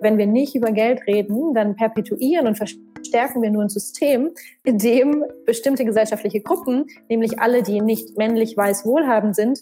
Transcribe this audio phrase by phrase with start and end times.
[0.00, 4.30] Wenn wir nicht über Geld reden, dann perpetuieren und verstärken wir nur ein System,
[4.64, 9.60] in dem bestimmte gesellschaftliche Gruppen, nämlich alle, die nicht männlich weiß wohlhabend sind,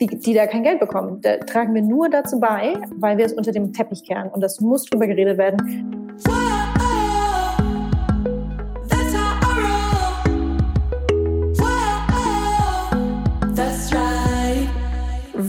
[0.00, 1.20] die, die da kein Geld bekommen.
[1.20, 4.30] Da tragen wir nur dazu bei, weil wir es unter dem Teppich kehren.
[4.30, 5.99] Und das muss drüber geredet werden.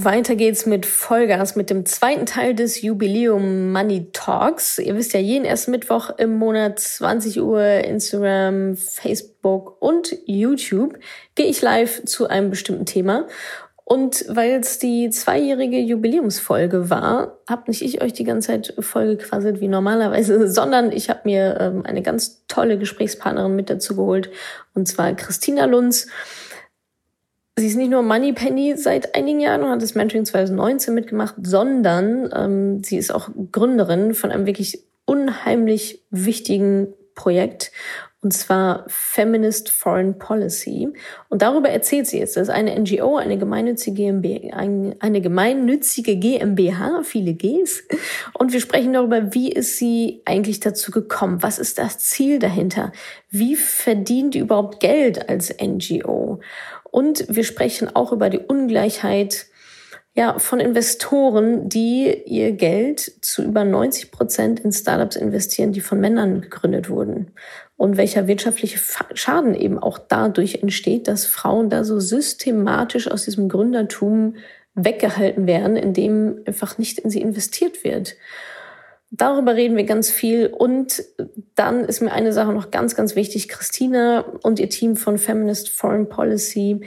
[0.03, 4.79] Weiter geht's mit Vollgas, mit dem zweiten Teil des Jubiläum Money Talks.
[4.79, 10.97] Ihr wisst ja, jeden ersten Mittwoch im Monat 20 Uhr Instagram, Facebook und YouTube
[11.35, 13.27] gehe ich live zu einem bestimmten Thema.
[13.83, 19.17] Und weil es die zweijährige Jubiläumsfolge war, habe nicht ich euch die ganze Zeit voll
[19.17, 24.29] gequasselt wie normalerweise, sondern ich habe mir ähm, eine ganz tolle Gesprächspartnerin mit dazu geholt,
[24.73, 26.07] und zwar Christina Lunz.
[27.57, 32.29] Sie ist nicht nur Moneypenny seit einigen Jahren und hat das Mentoring 2019 mitgemacht, sondern
[32.33, 37.71] ähm, sie ist auch Gründerin von einem wirklich unheimlich wichtigen Projekt
[38.23, 40.89] und zwar Feminist Foreign Policy.
[41.29, 42.37] Und darüber erzählt sie jetzt.
[42.37, 44.57] Das ist eine NGO, eine gemeinnützige GmbH,
[44.99, 47.83] eine gemeinnützige GmbH, viele Gs.
[48.33, 51.41] Und wir sprechen darüber, wie ist sie eigentlich dazu gekommen?
[51.41, 52.91] Was ist das Ziel dahinter?
[53.31, 56.41] Wie verdient die überhaupt Geld als NGO?
[56.91, 59.47] Und wir sprechen auch über die Ungleichheit
[60.13, 66.01] ja, von Investoren, die ihr Geld zu über 90 Prozent in Startups investieren, die von
[66.01, 67.31] Männern gegründet wurden.
[67.77, 68.79] Und welcher wirtschaftliche
[69.13, 74.35] Schaden eben auch dadurch entsteht, dass Frauen da so systematisch aus diesem Gründertum
[74.75, 78.15] weggehalten werden, indem einfach nicht in sie investiert wird.
[79.13, 80.47] Darüber reden wir ganz viel.
[80.47, 81.03] Und
[81.55, 83.49] dann ist mir eine Sache noch ganz, ganz wichtig.
[83.49, 86.81] Christina und ihr Team von Feminist Foreign Policy,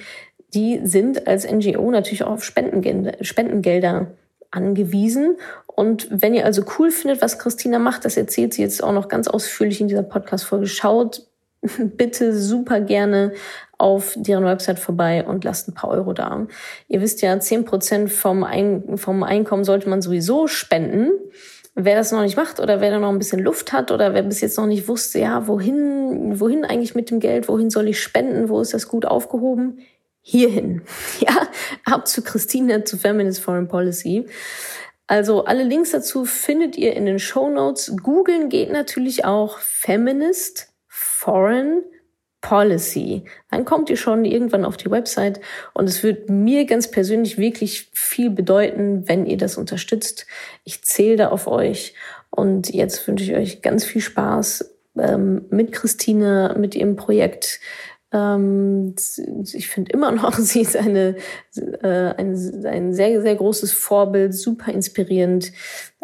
[0.55, 4.13] die sind als NGO natürlich auch auf Spendengelder, Spendengelder
[4.51, 5.37] angewiesen.
[5.67, 9.09] Und wenn ihr also cool findet, was Christina macht, das erzählt sie jetzt auch noch
[9.09, 10.67] ganz ausführlich in dieser Podcast-Folge.
[10.67, 11.27] Schaut
[11.79, 13.33] bitte super gerne
[13.77, 16.47] auf deren Website vorbei und lasst ein paar Euro da.
[16.89, 21.11] Ihr wisst ja, zehn Prozent vom, Ein vom Einkommen sollte man sowieso spenden.
[21.77, 24.23] Wer das noch nicht macht oder wer da noch ein bisschen Luft hat oder wer
[24.23, 28.01] bis jetzt noch nicht wusste, ja, wohin, wohin eigentlich mit dem Geld, wohin soll ich
[28.01, 29.81] spenden, wo ist das gut aufgehoben?
[30.21, 30.83] Hierhin.
[31.21, 31.49] Ja,
[31.85, 34.27] ab zu Christine, zu Feminist Foreign Policy.
[35.07, 37.95] Also alle Links dazu findet ihr in den Show Notes.
[38.03, 41.83] Googeln geht natürlich auch Feminist Foreign
[42.45, 43.25] Policy.
[43.51, 45.41] Dann kommt ihr schon irgendwann auf die Website
[45.73, 50.27] und es wird mir ganz persönlich wirklich viel bedeuten, wenn ihr das unterstützt.
[50.63, 51.95] Ich zähle da auf euch
[52.31, 57.61] und jetzt wünsche ich euch ganz viel Spaß ähm, mit Christine, mit ihrem Projekt.
[58.13, 58.95] Ähm,
[59.55, 61.17] ich finde immer noch, sie ist eine,
[61.57, 62.37] äh, ein,
[62.93, 65.51] sehr, sehr großes Vorbild, super inspirierend.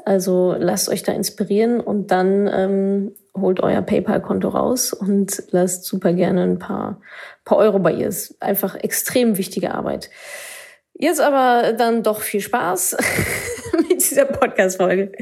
[0.06, 6.12] Also lasst euch da inspirieren und dann ähm, holt euer PayPal-Konto raus und lasst super
[6.12, 7.00] gerne ein paar,
[7.44, 8.08] paar Euro bei ihr.
[8.08, 10.10] Ist einfach extrem wichtige Arbeit.
[10.94, 12.96] Jetzt aber dann doch viel Spaß
[13.88, 15.12] mit dieser Podcast-Folge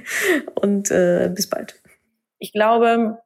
[0.55, 1.81] und äh, bis bald.
[2.39, 3.19] Ich glaube,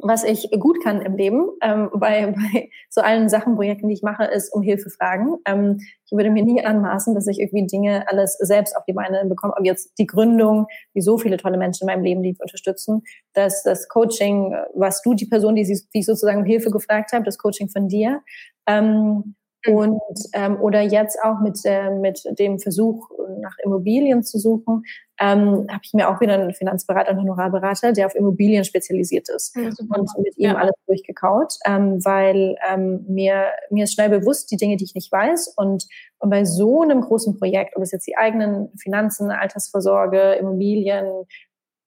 [0.00, 4.02] was ich gut kann im Leben, ähm, bei, bei so allen Sachen, Projekten, die ich
[4.02, 5.36] mache, ist um Hilfe fragen.
[5.46, 9.24] Ähm, ich würde mir nie anmaßen, dass ich irgendwie Dinge alles selbst auf die Beine
[9.26, 9.54] bekomme.
[9.56, 13.02] Aber jetzt die Gründung, wie so viele tolle Menschen in meinem Leben, die unterstützen,
[13.34, 17.12] dass das Coaching, was du die Person, die, sie, die ich sozusagen um Hilfe gefragt
[17.12, 18.22] habe, das Coaching von dir,
[18.66, 19.34] ähm.
[19.66, 20.00] Und
[20.34, 23.10] ähm, oder jetzt auch mit, äh, mit dem Versuch,
[23.40, 24.84] nach Immobilien zu suchen,
[25.20, 29.56] ähm, habe ich mir auch wieder einen Finanzberater und Honorarberater, der auf Immobilien spezialisiert ist
[29.56, 30.54] ja, und mit ihm ja.
[30.54, 35.10] alles durchgekaut, ähm, weil ähm, mir, mir ist schnell bewusst die Dinge, die ich nicht
[35.10, 35.86] weiß und,
[36.18, 41.24] und bei so einem großen Projekt, ob es jetzt die eigenen Finanzen, Altersvorsorge, Immobilien,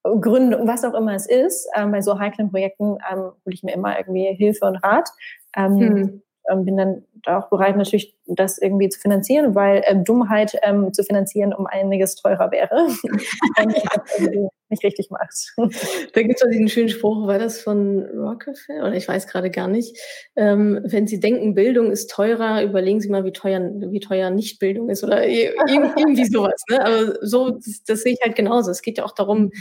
[0.03, 3.73] Gründung, was auch immer es ist, ähm, bei so heiklen Projekten ähm, hole ich mir
[3.73, 5.09] immer irgendwie Hilfe und Rat.
[5.55, 10.57] Ähm, hm ähm, bin dann auch bereit, natürlich das irgendwie zu finanzieren, weil ähm, Dummheit
[10.63, 12.69] ähm, zu finanzieren um einiges teurer wäre.
[14.18, 15.54] wenn nicht richtig macht.
[16.13, 18.88] Da gibt es diesen schönen Spruch, war das von Rockefeller?
[18.88, 19.98] Oder ich weiß gerade gar nicht.
[20.36, 24.89] Ähm, wenn Sie denken, Bildung ist teurer, überlegen Sie mal, wie teuer, wie teuer Nicht-Bildung
[24.89, 26.63] ist oder irgendwie sowas.
[26.69, 26.83] Ne?
[26.83, 28.71] Aber so, das, das sehe ich halt genauso.
[28.71, 29.51] Es geht ja auch darum,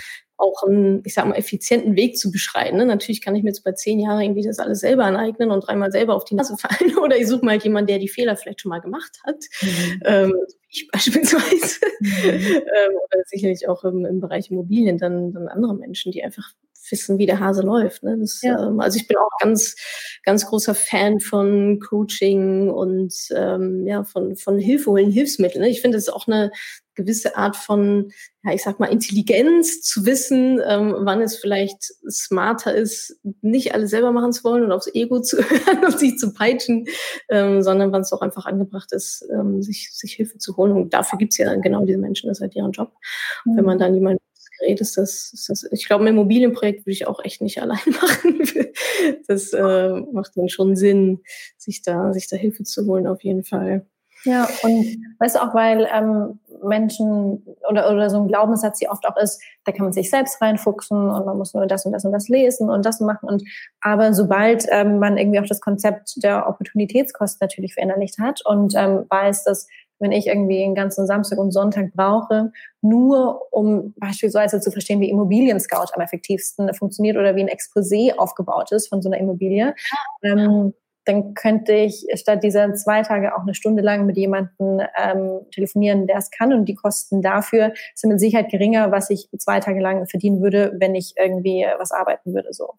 [0.41, 2.77] auch einen, ich sag mal, effizienten Weg zu beschreiten.
[2.77, 2.87] Ne?
[2.87, 5.93] Natürlich kann ich mir jetzt bei zehn Jahren irgendwie das alles selber aneignen und dreimal
[5.93, 6.97] selber auf die Nase fallen.
[6.99, 9.45] Oder ich suche mal jemanden, der die Fehler vielleicht schon mal gemacht hat.
[9.63, 10.01] Mhm.
[10.05, 10.35] Ähm,
[10.69, 11.81] ich beispielsweise.
[12.01, 12.09] Mhm.
[12.23, 16.53] ähm, oder sicherlich auch im, im Bereich Immobilien dann, dann andere Menschen, die einfach
[16.91, 18.03] wissen, wie der Hase läuft.
[18.03, 18.17] Ne?
[18.19, 18.67] Das, ja.
[18.67, 19.77] ähm, also ich bin auch ganz,
[20.25, 25.63] ganz großer Fan von Coaching und ähm, ja, von, von Hilfe holen, Hilfsmitteln.
[25.63, 25.71] Ne?
[25.71, 26.51] Ich finde, das ist auch eine
[27.01, 28.11] gewisse Art von,
[28.43, 33.91] ja, ich sag mal, Intelligenz zu wissen, ähm, wann es vielleicht smarter ist, nicht alles
[33.91, 36.87] selber machen zu wollen und aufs Ego zu hören und sich zu peitschen,
[37.29, 40.73] ähm, sondern wann es auch einfach angebracht ist, ähm, sich, sich Hilfe zu holen.
[40.73, 42.93] Und dafür gibt's ja genau diese Menschen, das ist halt deren Job.
[43.45, 43.57] Mhm.
[43.57, 44.21] Wenn man dann jemanden
[44.61, 47.79] Gerät ist das, ist das ich glaube, ein Immobilienprojekt würde ich auch echt nicht allein
[47.87, 48.43] machen.
[49.27, 51.21] das äh, macht dann schon Sinn,
[51.57, 53.87] sich da, sich da Hilfe zu holen, auf jeden Fall.
[54.25, 54.85] Ja, und
[55.19, 59.43] weißt du auch, weil ähm, Menschen oder, oder so ein Glaubenssatz hier oft auch ist,
[59.65, 62.29] da kann man sich selbst reinfuchsen und man muss nur das und das und das
[62.29, 63.29] lesen und das machen.
[63.29, 63.43] Und
[63.81, 69.07] aber sobald ähm, man irgendwie auch das Konzept der Opportunitätskosten natürlich verinnerlicht hat und ähm,
[69.09, 69.67] weiß, dass
[70.01, 75.11] wenn ich irgendwie einen ganzen Samstag und Sonntag brauche, nur um beispielsweise zu verstehen, wie
[75.11, 79.75] Immobilien Scout am effektivsten funktioniert oder wie ein Exposé aufgebaut ist von so einer Immobilie,
[80.23, 80.73] ähm,
[81.05, 86.07] dann könnte ich statt dieser zwei Tage auch eine Stunde lang mit jemandem ähm, telefonieren,
[86.07, 86.53] der es kann.
[86.53, 90.75] Und die Kosten dafür sind mit Sicherheit geringer, was ich zwei Tage lang verdienen würde,
[90.79, 92.53] wenn ich irgendwie was arbeiten würde.
[92.53, 92.75] So.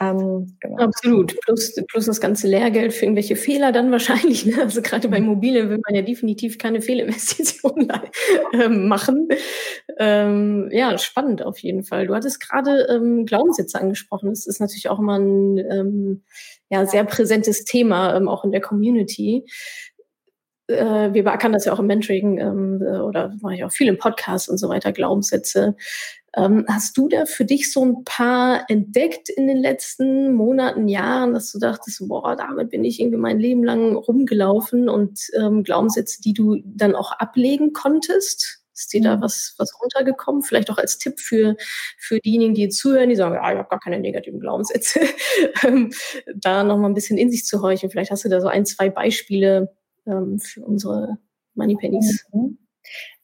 [0.00, 0.82] Ähm, genau.
[0.82, 1.38] Absolut.
[1.42, 4.44] Plus, plus das ganze Lehrgeld für irgendwelche Fehler dann wahrscheinlich.
[4.44, 4.60] Ne?
[4.60, 7.92] Also gerade bei Immobilien will man ja definitiv keine Fehlinvestitionen
[8.52, 9.28] äh, machen.
[9.98, 12.08] Ähm, ja, spannend auf jeden Fall.
[12.08, 14.30] Du hattest gerade ähm, Glaubenssätze angesprochen.
[14.30, 16.24] Das ist natürlich auch immer ein ähm,
[16.70, 19.44] ja, sehr präsentes Thema, ähm, auch in der Community.
[20.66, 23.88] Äh, wir beackern das ja auch im Mentoring ähm, äh, oder mache ich auch viel
[23.88, 25.76] im Podcast und so weiter, Glaubenssätze.
[26.36, 31.32] Ähm, hast du da für dich so ein paar entdeckt in den letzten Monaten, Jahren,
[31.32, 36.20] dass du dachtest, boah, damit bin ich irgendwie mein Leben lang rumgelaufen und ähm, Glaubenssätze,
[36.22, 38.63] die du dann auch ablegen konntest?
[38.74, 39.22] Ist dir da mhm.
[39.22, 40.42] was, was runtergekommen?
[40.42, 41.56] Vielleicht auch als Tipp für,
[41.98, 45.00] für diejenigen, die zuhören, die sagen, ah, ich habe gar keine negativen Glaubenssätze.
[45.64, 45.92] Ähm,
[46.34, 47.90] da nochmal ein bisschen in sich zu horchen.
[47.90, 49.74] Vielleicht hast du da so ein, zwei Beispiele
[50.06, 51.18] ähm, für unsere
[51.54, 52.26] Money Pennies.
[52.32, 52.58] Mhm.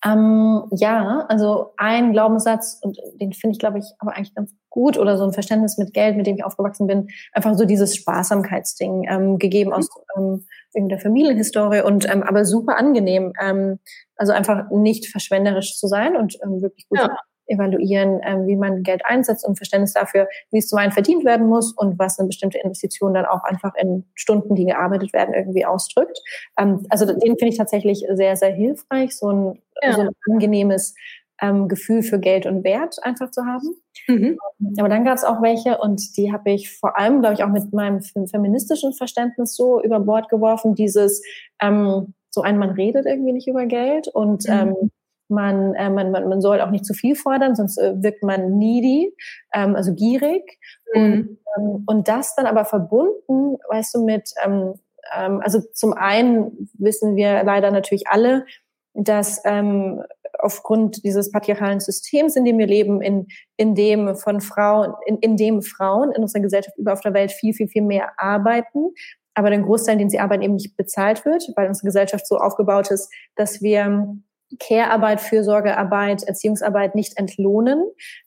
[0.04, 4.96] Ähm, ja, also ein Glaubenssatz, und den finde ich, glaube ich, aber eigentlich ganz gut,
[4.98, 9.06] oder so ein Verständnis mit Geld, mit dem ich aufgewachsen bin, einfach so dieses Sparsamkeitsding,
[9.10, 13.32] ähm, gegeben aus ähm, irgendeiner Familienhistorie und ähm, aber super angenehm.
[13.42, 13.78] Ähm,
[14.16, 17.16] also einfach nicht verschwenderisch zu sein und ähm, wirklich gut ja
[17.50, 21.46] evaluieren, ähm, wie man Geld einsetzt und Verständnis dafür, wie es zum einen verdient werden
[21.46, 25.64] muss und was eine bestimmte Investition dann auch einfach in Stunden, die gearbeitet werden, irgendwie
[25.64, 26.18] ausdrückt.
[26.58, 29.92] Ähm, also den finde ich tatsächlich sehr, sehr hilfreich, so ein, ja.
[29.92, 30.94] so ein angenehmes
[31.40, 33.74] ähm, Gefühl für Geld und Wert einfach zu haben.
[34.06, 34.38] Mhm.
[34.78, 37.48] Aber dann gab es auch welche und die habe ich vor allem, glaube ich, auch
[37.48, 41.22] mit meinem feministischen Verständnis so über Bord geworfen, dieses
[41.60, 44.52] ähm, so ein, man redet irgendwie nicht über Geld und mhm.
[44.52, 44.90] ähm,
[45.30, 48.58] man, äh, man, man, man soll auch nicht zu viel fordern, sonst äh, wirkt man
[48.58, 49.14] needy,
[49.54, 50.58] ähm, also gierig.
[50.94, 51.02] Mhm.
[51.02, 54.74] Und, ähm, und das dann aber verbunden, weißt du, mit, ähm,
[55.14, 58.44] ähm, also zum einen wissen wir leider natürlich alle,
[58.94, 60.02] dass ähm,
[60.38, 65.36] aufgrund dieses patriarchalen Systems, in dem wir leben, in, in dem von Frauen, in, in
[65.36, 68.90] dem Frauen in unserer Gesellschaft über auf der Welt viel, viel, viel mehr arbeiten,
[69.34, 72.90] aber den Großteil, den sie arbeiten, eben nicht bezahlt wird, weil unsere Gesellschaft so aufgebaut
[72.90, 74.16] ist, dass wir
[74.58, 77.84] Care-Arbeit, Fürsorgearbeit, Erziehungsarbeit nicht entlohnen.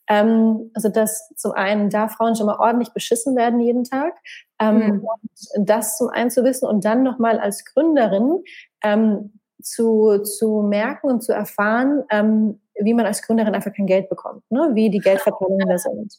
[0.08, 4.14] Ähm, also dass zum einen da Frauen schon mal ordentlich beschissen werden jeden Tag.
[4.60, 5.08] Ähm, mhm.
[5.56, 8.44] und das zum einen zu wissen und dann nochmal als Gründerin
[8.84, 14.10] ähm, zu, zu merken und zu erfahren, ähm, wie man als Gründerin einfach kein Geld
[14.10, 14.72] bekommt, ne?
[14.74, 16.16] wie die Geldverteilungen da sind.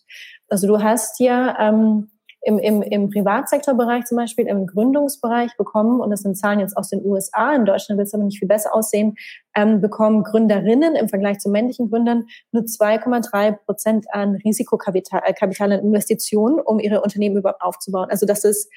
[0.48, 2.10] Also du hast ja ähm,
[2.44, 6.90] im, im, im Privatsektorbereich zum Beispiel, im Gründungsbereich bekommen, und das sind Zahlen jetzt aus
[6.90, 9.16] den USA, in Deutschland wird es aber nicht viel besser aussehen,
[9.56, 15.84] ähm, bekommen Gründerinnen im Vergleich zu männlichen Gründern nur 2,3 Prozent an Risikokapital äh, und
[15.84, 18.08] Investitionen, um ihre Unternehmen überhaupt aufzubauen.
[18.10, 18.70] Also das ist,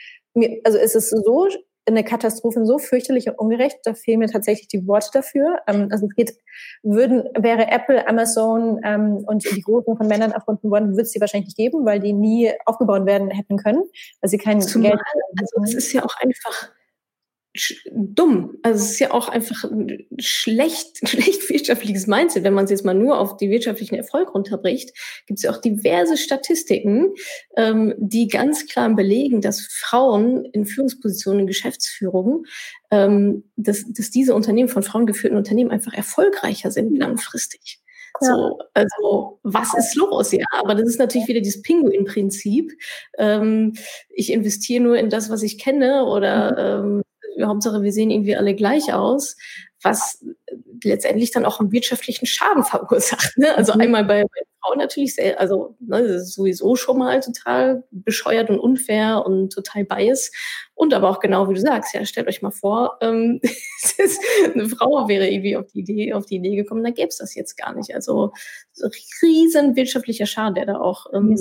[0.63, 1.47] also es ist so
[1.87, 5.59] eine Katastrophe so fürchterlich und ungerecht, da fehlen mir tatsächlich die Worte dafür.
[5.67, 6.33] Ähm, also es geht,
[6.83, 11.21] würden, wäre Apple, Amazon ähm, und die großen von Männern erfunden worden, würde es sie
[11.21, 13.83] wahrscheinlich nicht geben, weil die nie aufgebaut werden hätten können,
[14.21, 15.01] weil sie kein Zumal, Geld
[15.39, 16.71] Also es ist ja auch einfach
[17.91, 18.57] dumm.
[18.63, 22.43] Also es ist ja auch einfach ein schlecht, schlecht wirtschaftliches Mindset.
[22.43, 24.91] Wenn man es jetzt mal nur auf die wirtschaftlichen Erfolg runterbricht,
[25.25, 27.13] gibt es ja auch diverse Statistiken,
[27.55, 32.45] ähm, die ganz klar belegen, dass Frauen in Führungspositionen, in Geschäftsführung,
[32.91, 37.81] ähm, dass, dass diese Unternehmen von Frauen geführten Unternehmen einfach erfolgreicher sind langfristig.
[38.21, 38.27] Ja.
[38.27, 40.31] So, also was ist los?
[40.31, 42.73] Ja, aber das ist natürlich wieder dieses Pinguin-Prinzip.
[43.17, 43.73] Ähm,
[44.09, 46.97] ich investiere nur in das, was ich kenne oder mhm.
[46.97, 47.01] ähm,
[47.45, 49.35] Hauptsache wir sehen irgendwie alle gleich aus,
[49.83, 50.23] was
[50.83, 53.37] letztendlich dann auch einen wirtschaftlichen Schaden verursacht.
[53.37, 53.55] Ne?
[53.55, 53.81] Also mhm.
[53.81, 58.49] einmal bei, bei Frauen natürlich sehr, also ne, das ist sowieso schon mal total bescheuert
[58.49, 60.31] und unfair und total bias.
[60.73, 63.39] Und aber auch genau wie du sagst, ja, stellt euch mal vor, ähm,
[64.53, 67.35] eine Frau wäre irgendwie auf die Idee, auf die Idee gekommen, dann gäbe es das
[67.35, 67.93] jetzt gar nicht.
[67.93, 68.31] Also
[68.73, 68.89] so
[69.21, 71.35] riesen wirtschaftlicher Schaden, der da auch ähm,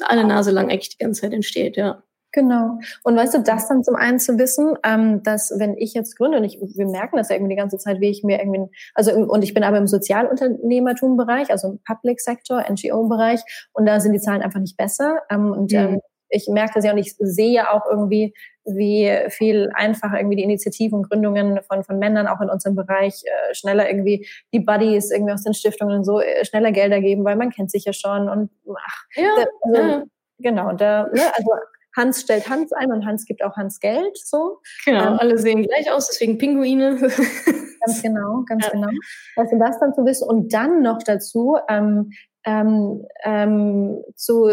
[0.00, 2.02] eine Nase lang eigentlich die ganze Zeit entsteht, ja.
[2.32, 2.78] Genau.
[3.04, 6.38] Und weißt du, das dann zum einen zu wissen, ähm, dass wenn ich jetzt gründe,
[6.38, 9.12] und ich, wir merken das ja irgendwie die ganze Zeit, wie ich mir irgendwie, also
[9.12, 13.40] und ich bin aber im Sozialunternehmertum-Bereich, also im Public Sector, NGO-Bereich,
[13.72, 15.22] und da sind die Zahlen einfach nicht besser.
[15.30, 15.78] Ähm, und mhm.
[15.78, 18.34] ähm, ich merke das ja und ich sehe ja auch irgendwie,
[18.66, 23.22] wie viel einfacher irgendwie die Initiativen und Gründungen von, von Männern auch in unserem Bereich
[23.24, 27.36] äh, schneller irgendwie die Buddies irgendwie aus den Stiftungen so äh, schneller Gelder geben, weil
[27.36, 30.02] man kennt sich ja schon und ach, ja, da, also, ja.
[30.38, 31.50] genau, da, ne, also
[31.98, 34.16] Hans stellt Hans ein und Hans gibt auch Hans Geld.
[34.16, 34.60] So.
[34.86, 36.96] Genau, ähm, alle sehen gleich aus, deswegen Pinguine.
[37.84, 38.70] ganz genau, ganz ja.
[38.70, 38.88] genau.
[39.36, 42.12] Also das dann zu wissen und dann noch dazu ähm,
[42.44, 44.48] ähm, ähm, zu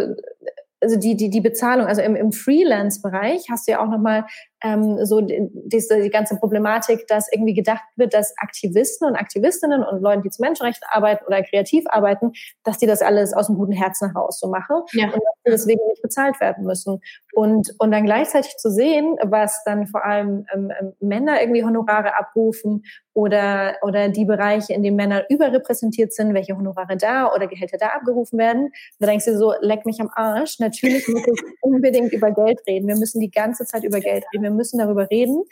[0.82, 4.26] also die, die, die Bezahlung, also im, im Freelance-Bereich hast du ja auch nochmal
[4.64, 9.84] ähm, so die, diese, die ganze Problematik, dass irgendwie gedacht wird, dass Aktivisten und Aktivistinnen
[9.84, 12.32] und Leute, die zu Menschenrechten arbeiten oder kreativ arbeiten,
[12.64, 15.06] dass die das alles aus dem guten Herzen heraus so machen ja.
[15.12, 17.02] und deswegen nicht bezahlt werden müssen.
[17.34, 22.18] Und, und dann gleichzeitig zu sehen, was dann vor allem ähm, ähm, Männer irgendwie Honorare
[22.18, 22.84] abrufen
[23.14, 27.88] oder, oder die Bereiche, in denen Männer überrepräsentiert sind, welche Honorare da oder Gehälter da
[27.88, 30.60] abgerufen werden, da denkst du so, leck mich am Arsch.
[30.60, 32.88] Natürlich muss ich unbedingt über Geld reden.
[32.88, 34.44] Wir müssen die ganze Zeit über Geld reden.
[34.44, 35.44] Wir müssen darüber reden,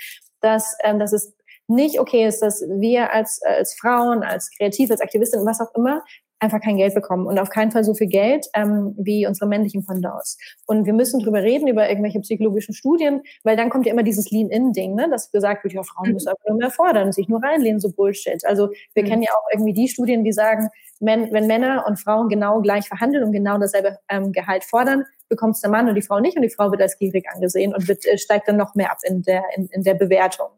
[0.41, 1.33] dass, ähm, dass es
[1.67, 6.03] nicht okay ist, dass wir als, als Frauen, als Kreativ, als Aktivistin, was auch immer,
[6.43, 9.85] einfach kein Geld bekommen und auf keinen Fall so viel Geld ähm, wie unsere männlichen
[9.85, 10.37] Pendants.
[10.67, 14.29] Und wir müssen drüber reden, über irgendwelche psychologischen Studien, weil dann kommt ja immer dieses
[14.29, 16.13] Lean-In-Ding, ne, dass gesagt wird, ja, Frauen mhm.
[16.15, 18.45] müssen einfach nur mehr fordern, sich nur reinlehnen, so Bullshit.
[18.45, 19.07] Also wir mhm.
[19.07, 20.67] kennen ja auch irgendwie die Studien, die sagen,
[20.99, 25.57] wenn, wenn Männer und Frauen genau gleich verhandeln und genau dasselbe ähm, Gehalt fordern, bekommt
[25.63, 28.05] der Mann und die Frau nicht und die Frau wird als gierig angesehen und wird,
[28.05, 30.49] äh, steigt dann noch mehr ab in der, in, in der Bewertung.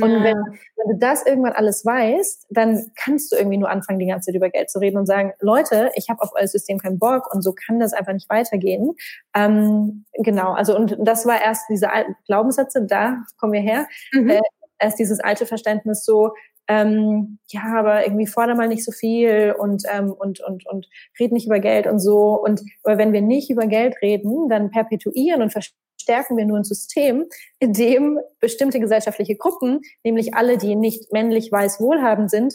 [0.00, 0.24] Und ja.
[0.24, 4.26] wenn, wenn du das irgendwann alles weißt, dann kannst du irgendwie nur anfangen, die ganze
[4.26, 7.32] Zeit über Geld zu reden und sagen, Leute, ich habe auf euer System keinen Bock
[7.32, 8.92] und so kann das einfach nicht weitergehen.
[9.34, 13.86] Ähm, genau, also und das war erst diese alten Glaubenssätze, da kommen wir her.
[14.12, 14.30] Mhm.
[14.30, 14.40] Äh,
[14.78, 16.32] erst dieses alte Verständnis so,
[16.68, 20.88] ähm, ja, aber irgendwie fordere mal nicht so viel und, ähm, und, und, und
[21.20, 22.40] red nicht über Geld und so.
[22.42, 26.64] Und aber wenn wir nicht über Geld reden, dann perpetuieren und verstärken wir nur ein
[26.64, 27.26] System,
[27.58, 32.54] in dem bestimmte gesellschaftliche Gruppen, nämlich alle, die nicht männlich weiß wohlhabend sind,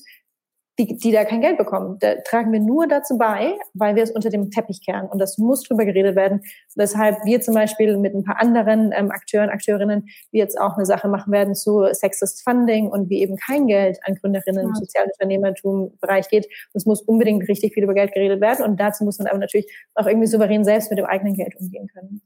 [0.80, 1.98] die, die da kein Geld bekommen.
[2.00, 5.08] Da tragen wir nur dazu bei, weil wir es unter dem Teppich kehren.
[5.08, 6.42] Und das muss drüber geredet werden.
[6.76, 10.86] Weshalb wir zum Beispiel mit ein paar anderen ähm, Akteuren, Akteurinnen, wir jetzt auch eine
[10.86, 16.30] Sache machen werden zu Sexist Funding und wie eben kein Geld an Gründerinnen im Sozialunternehmertum-Bereich
[16.30, 16.48] geht.
[16.74, 18.66] es muss unbedingt richtig viel über Geld geredet werden.
[18.66, 21.88] Und dazu muss man aber natürlich auch irgendwie souverän selbst mit dem eigenen Geld umgehen
[21.94, 22.22] können.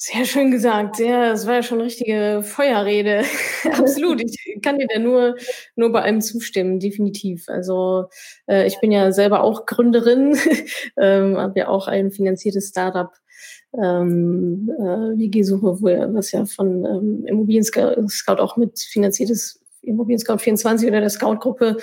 [0.00, 1.00] Sehr schön gesagt.
[1.00, 3.24] Ja, das war ja schon richtige Feuerrede.
[3.72, 4.22] Absolut.
[4.22, 5.34] Ich kann dir da nur,
[5.74, 7.48] nur bei allem zustimmen, definitiv.
[7.48, 8.04] Also
[8.46, 10.36] äh, ich bin ja selber auch Gründerin,
[10.96, 13.10] ähm, habe ja auch ein finanziertes Startup
[13.74, 15.82] ähm, äh, WG-Suche,
[16.14, 21.76] was ja von ähm, Immobilien Scout auch mit finanziertes Immobilien Scout 24 oder der Scout-Gruppe.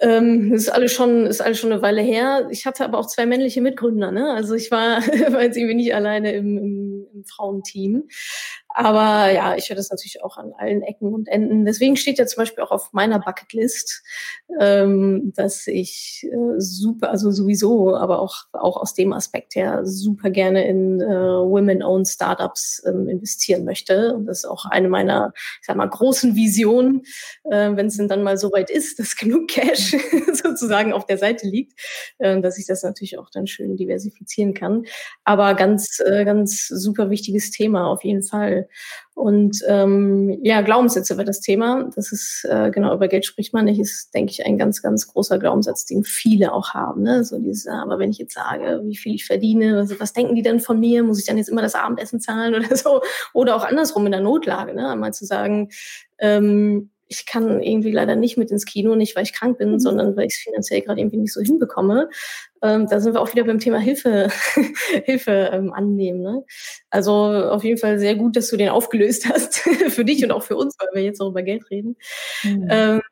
[0.00, 2.48] Ähm, ist alles schon, ist alles schon eine Weile her.
[2.50, 4.32] Ich hatte aber auch zwei männliche Mitgründer, ne?
[4.34, 5.00] Also ich war,
[5.32, 6.85] war jetzt irgendwie nicht alleine im, im
[7.26, 8.08] Frauenteam.
[8.78, 11.64] Aber ja, ich höre das natürlich auch an allen Ecken und Enden.
[11.64, 14.02] Deswegen steht ja zum Beispiel auch auf meiner Bucketlist,
[14.60, 20.28] ähm, dass ich äh, super, also sowieso, aber auch, auch aus dem Aspekt her super
[20.28, 24.14] gerne in äh, Women-Owned Startups ähm, investieren möchte.
[24.14, 27.00] Und das ist auch eine meiner, ich sag mal, großen Visionen,
[27.44, 29.96] äh, wenn es denn dann mal so weit ist, dass genug Cash
[30.34, 31.80] sozusagen auf der Seite liegt,
[32.18, 34.84] äh, dass ich das natürlich auch dann schön diversifizieren kann.
[35.24, 38.65] Aber ganz, äh, ganz super wichtiges Thema auf jeden Fall.
[39.14, 41.88] Und ähm, ja, Glaubenssätze war das Thema.
[41.94, 45.06] Das ist äh, genau über Geld spricht man nicht, ist, denke ich, ein ganz, ganz
[45.06, 47.02] großer Glaubenssatz, den viele auch haben.
[47.02, 47.24] Ne?
[47.24, 50.42] So dieses, aber wenn ich jetzt sage, wie viel ich verdiene, was, was denken die
[50.42, 51.02] denn von mir?
[51.02, 53.00] Muss ich dann jetzt immer das Abendessen zahlen oder so?
[53.32, 54.94] Oder auch andersrum in der Notlage, ne?
[54.96, 55.70] Mal zu sagen,
[56.18, 59.78] ähm, ich kann irgendwie leider nicht mit ins Kino, nicht weil ich krank bin, mhm.
[59.78, 62.08] sondern weil ich es finanziell gerade irgendwie nicht so hinbekomme.
[62.62, 64.28] Ähm, da sind wir auch wieder beim Thema Hilfe,
[65.04, 66.22] Hilfe ähm, annehmen.
[66.22, 66.44] Ne?
[66.90, 69.58] Also auf jeden Fall sehr gut, dass du den aufgelöst hast
[69.88, 71.96] für dich und auch für uns, weil wir jetzt auch über Geld reden.
[72.42, 72.66] Mhm.
[72.70, 73.02] Ähm,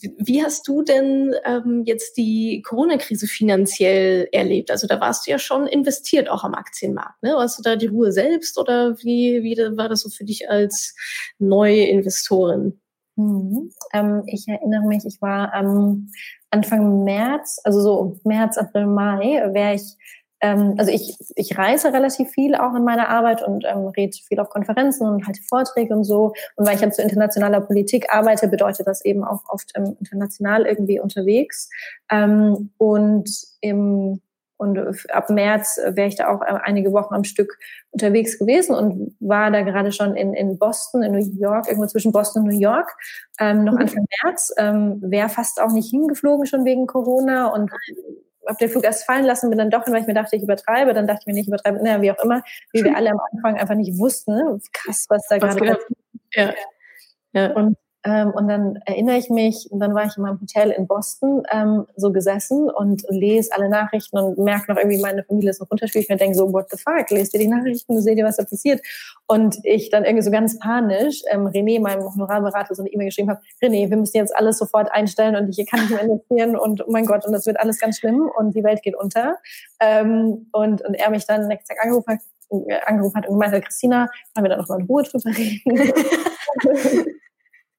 [0.00, 4.70] wie hast du denn ähm, jetzt die Corona-Krise finanziell erlebt?
[4.70, 7.20] Also da warst du ja schon investiert auch am Aktienmarkt.
[7.22, 7.32] Ne?
[7.34, 10.94] Warst du da die Ruhe selbst oder wie, wie war das so für dich als
[11.38, 12.80] neue Investorin?
[13.18, 13.70] Mhm.
[13.92, 16.10] Ähm, ich erinnere mich, ich war ähm,
[16.50, 19.96] Anfang März, also so März, April, Mai, wäre ich
[20.40, 24.38] ähm, also ich, ich reise relativ viel auch in meiner Arbeit und ähm, rede viel
[24.38, 26.32] auf Konferenzen und halte Vorträge und so.
[26.54, 30.64] Und weil ich halt zu internationaler Politik arbeite, bedeutet das eben auch oft ähm, international
[30.64, 31.68] irgendwie unterwegs.
[32.08, 33.28] Ähm, und
[33.60, 34.20] im
[34.58, 34.78] und
[35.10, 37.58] ab März wäre ich da auch äh, einige Wochen am Stück
[37.92, 42.12] unterwegs gewesen und war da gerade schon in, in Boston, in New York, irgendwo zwischen
[42.12, 42.90] Boston und New York,
[43.38, 43.78] ähm, noch mhm.
[43.78, 44.52] Anfang März.
[44.58, 47.70] Ähm, wäre fast auch nicht hingeflogen schon wegen Corona und
[48.48, 50.42] habe den Flug erst fallen lassen, bin dann doch hin, weil ich mir dachte, ich
[50.42, 50.94] übertreibe.
[50.94, 53.56] Dann dachte ich mir nicht übertreibe, naja, wie auch immer, wie wir alle am Anfang
[53.56, 54.58] einfach nicht wussten, ne?
[54.72, 56.56] krass, was da was gerade passiert.
[57.32, 57.40] Ja.
[57.40, 57.52] ja.
[57.54, 60.86] Und ähm, und dann erinnere ich mich, und dann war ich in meinem Hotel in
[60.86, 65.60] Boston ähm, so gesessen und lese alle Nachrichten und merke noch irgendwie, meine Familie ist
[65.60, 66.04] noch unterschiedlich.
[66.04, 68.36] Ich mir denke so, what the fuck, lest dir die Nachrichten und seht ihr, was
[68.36, 68.80] da passiert.
[69.26, 73.30] Und ich dann irgendwie so ganz panisch ähm, René, meinem Honorarberater, so eine E-Mail geschrieben
[73.30, 76.86] habe, René, wir müssen jetzt alles sofort einstellen und ich kann nicht mehr investieren und
[76.86, 79.38] oh mein Gott, und das wird alles ganz schlimm und die Welt geht unter.
[79.80, 83.52] Ähm, und, und er mich dann nächsten Tag angerufen hat, äh, angerufen hat und gemeint
[83.52, 85.92] hat, Christina, wollen wir da noch mal in Ruhe drüber reden?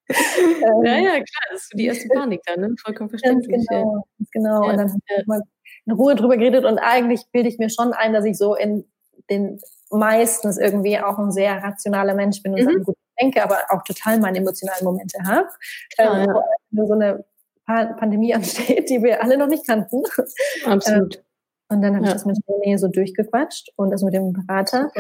[0.09, 2.75] Ähm, ja, ja, klar, das ist die erste Panik dann, ne?
[2.83, 3.65] vollkommen verständlich.
[3.69, 4.63] Genau, ganz genau.
[4.63, 5.23] Ja, und dann ja.
[5.27, 5.41] mal
[5.85, 8.85] in Ruhe drüber geredet und eigentlich bilde ich mir schon ein, dass ich so in
[9.29, 9.59] den
[9.91, 12.83] meistens irgendwie auch ein sehr rationaler Mensch bin und mhm.
[12.83, 15.49] gut denke, aber auch total meine emotionalen Momente habe.
[15.97, 16.43] Ähm, ja.
[16.71, 17.25] Wenn so eine
[17.65, 20.03] Pandemie ansteht, die wir alle noch nicht kannten.
[20.65, 21.17] Absolut.
[21.17, 21.21] Ähm,
[21.71, 24.91] und dann habe ich das mit René so durchgequatscht und das mit dem Berater.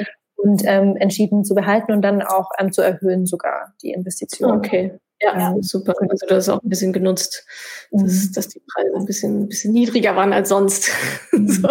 [0.41, 4.57] Und ähm, entschieden zu behalten und dann auch ähm, zu erhöhen sogar die Investitionen.
[4.57, 4.99] Okay.
[5.21, 5.93] Ja, ja, super.
[6.09, 7.45] Also du hast auch ein bisschen genutzt,
[7.91, 8.31] dass, mhm.
[8.33, 10.89] dass die Preise ein bisschen, ein bisschen niedriger waren als sonst.
[11.31, 11.47] Mhm.
[11.47, 11.69] so.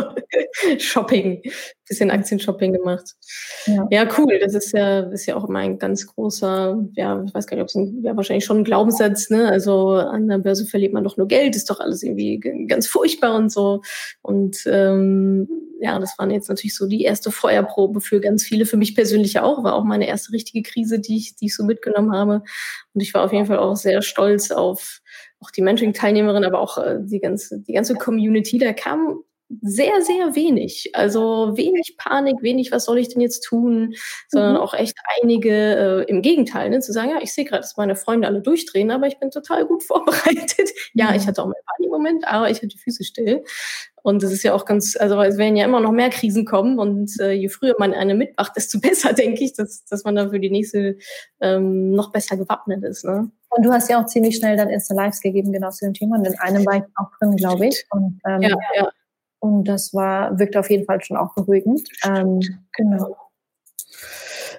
[0.79, 1.43] Shopping,
[1.88, 3.14] bisschen Aktienshopping gemacht.
[3.66, 3.87] Ja.
[3.90, 4.38] ja, cool.
[4.40, 7.62] Das ist ja, ist ja auch immer ein ganz großer, ja, ich weiß gar nicht,
[7.62, 9.49] ob es ein, ja, wahrscheinlich schon ein Glaubenssatz, ne?
[9.49, 13.35] Also an der Börse verliert man doch nur Geld, ist doch alles irgendwie ganz furchtbar
[13.35, 13.83] und so.
[14.23, 15.49] Und ähm,
[15.80, 19.38] ja, das waren jetzt natürlich so die erste Feuerprobe für ganz viele, für mich persönlich
[19.38, 22.42] auch, war auch meine erste richtige Krise, die ich, die ich so mitgenommen habe.
[22.95, 25.00] Und ich war auf jeden Fall auch sehr stolz auf
[25.40, 28.59] auch die Mentoring-Teilnehmerin, aber auch äh, die ganze, die ganze Community.
[28.59, 29.23] Da kam
[29.61, 30.90] sehr, sehr wenig.
[30.95, 33.94] Also wenig Panik, wenig, was soll ich denn jetzt tun,
[34.29, 34.61] sondern mhm.
[34.61, 37.96] auch echt einige äh, im Gegenteil, ne, zu sagen, ja, ich sehe gerade, dass meine
[37.96, 40.70] Freunde alle durchdrehen, aber ich bin total gut vorbereitet.
[40.92, 41.27] ja, ich mhm.
[41.27, 43.42] hatte auch meinen Panikmoment, aber ich hatte die Füße still.
[44.03, 46.79] Und es ist ja auch ganz, also es werden ja immer noch mehr Krisen kommen
[46.79, 50.31] und äh, je früher man eine mitmacht, desto besser, denke ich, dass, dass man dann
[50.31, 50.96] für die nächste
[51.40, 53.05] ähm, noch besser gewappnet ist.
[53.05, 53.31] Ne?
[53.51, 56.18] Und du hast ja auch ziemlich schnell dann Insta-Lives gegeben, genau zu dem Thema.
[56.18, 57.85] Und in einem war ich auch drin, glaube ich.
[57.90, 58.88] Und ähm, ja, ja.
[59.40, 61.88] Und das war, wirkt auf jeden Fall schon auch beruhigend.
[62.05, 62.40] Ähm,
[62.77, 63.16] genau.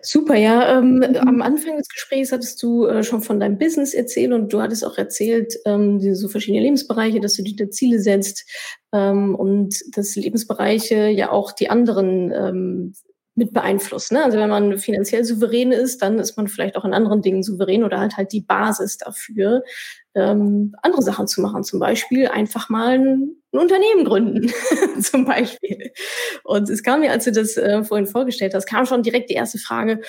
[0.01, 0.77] Super, ja.
[0.77, 1.03] Ähm.
[1.19, 4.85] Am Anfang des Gesprächs hattest du äh, schon von deinem Business erzählt und du hattest
[4.85, 8.45] auch erzählt, ähm, so verschiedene Lebensbereiche, dass du dir da Ziele setzt
[8.93, 12.93] ähm, und dass Lebensbereiche ja auch die anderen ähm,
[13.39, 14.15] mit beeinflussen.
[14.15, 14.23] Ne?
[14.23, 17.84] Also wenn man finanziell souverän ist, dann ist man vielleicht auch in anderen Dingen souverän
[17.84, 19.63] oder hat halt die Basis dafür,
[20.13, 21.63] ähm, andere Sachen zu machen.
[21.63, 24.52] Zum Beispiel einfach mal ein, ein Unternehmen gründen,
[25.02, 25.91] zum Beispiel.
[26.43, 29.36] Und es kam mir, als du das äh, vorhin vorgestellt hast, kam schon direkt die
[29.36, 30.02] erste Frage,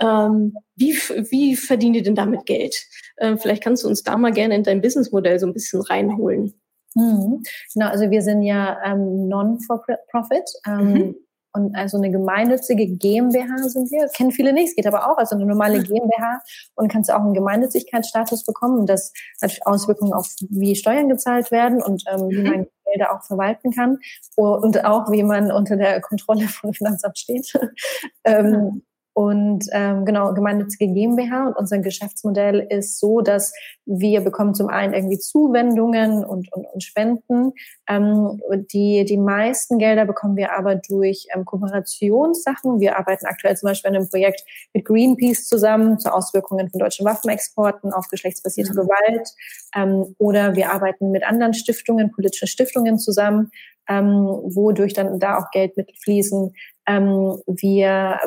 [0.00, 2.76] ähm, wie, wie verdient ihr denn damit Geld?
[3.16, 6.54] Äh, vielleicht kannst du uns da mal gerne in dein Businessmodell so ein bisschen reinholen.
[6.94, 7.42] Mhm.
[7.74, 10.50] Genau, also wir sind ja ähm, Non-for-Profit.
[10.66, 11.14] Ähm, mhm.
[11.58, 14.02] Und also eine gemeinnützige GmbH sind wir.
[14.02, 15.18] Das kennen viele nicht, es geht aber auch.
[15.18, 16.40] Also eine normale GmbH
[16.76, 18.78] und kannst auch einen Gemeinnützigkeitsstatus bekommen.
[18.78, 22.48] Und das hat Auswirkungen auf, wie Steuern gezahlt werden und ähm, wie mhm.
[22.48, 23.98] man Gelder auch verwalten kann.
[24.36, 27.52] Und auch, wie man unter der Kontrolle von Finanzamt steht.
[28.24, 28.82] ähm,
[29.18, 33.52] und ähm, genau, gemeinnützige GmbH und unser Geschäftsmodell ist so, dass
[33.84, 37.52] wir bekommen zum einen irgendwie Zuwendungen und, und, und Spenden.
[37.88, 38.40] Ähm,
[38.72, 42.78] die, die meisten Gelder bekommen wir aber durch ähm, Kooperationssachen.
[42.78, 47.04] Wir arbeiten aktuell zum Beispiel an einem Projekt mit Greenpeace zusammen zur Auswirkungen von deutschen
[47.04, 48.76] Waffenexporten auf geschlechtsbasierte mhm.
[48.76, 49.30] Gewalt.
[49.74, 53.50] Ähm, oder wir arbeiten mit anderen Stiftungen, politischen Stiftungen zusammen,
[53.88, 56.54] ähm, wodurch dann da auch Geldmittel fließen.
[56.88, 58.18] Ähm, wir,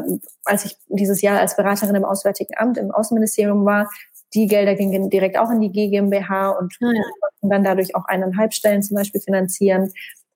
[0.45, 3.89] als ich dieses Jahr als Beraterin im Auswärtigen Amt im Außenministerium war,
[4.34, 7.02] die Gelder gingen direkt auch in die GmbH und ah, ja.
[7.41, 9.91] dann dadurch auch eineinhalb Stellen zum Beispiel finanzieren.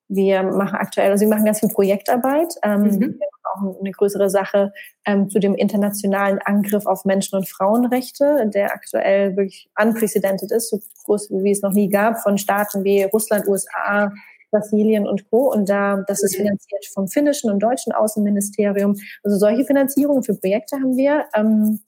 [0.07, 2.53] Wir machen aktuell, also wir machen ganz viel Projektarbeit.
[2.63, 3.19] Ähm, mhm.
[3.43, 4.73] auch eine größere Sache
[5.05, 10.81] ähm, zu dem internationalen Angriff auf Menschen- und Frauenrechte, der aktuell wirklich unprecedented ist, so
[11.05, 14.11] groß wie es noch nie gab, von Staaten wie Russland, USA,
[14.51, 15.51] Brasilien und Co.
[15.51, 18.95] Und da, das ist finanziert vom finnischen und deutschen Außenministerium.
[19.23, 21.25] Also solche Finanzierungen für Projekte haben wir.
[21.35, 21.81] Ähm,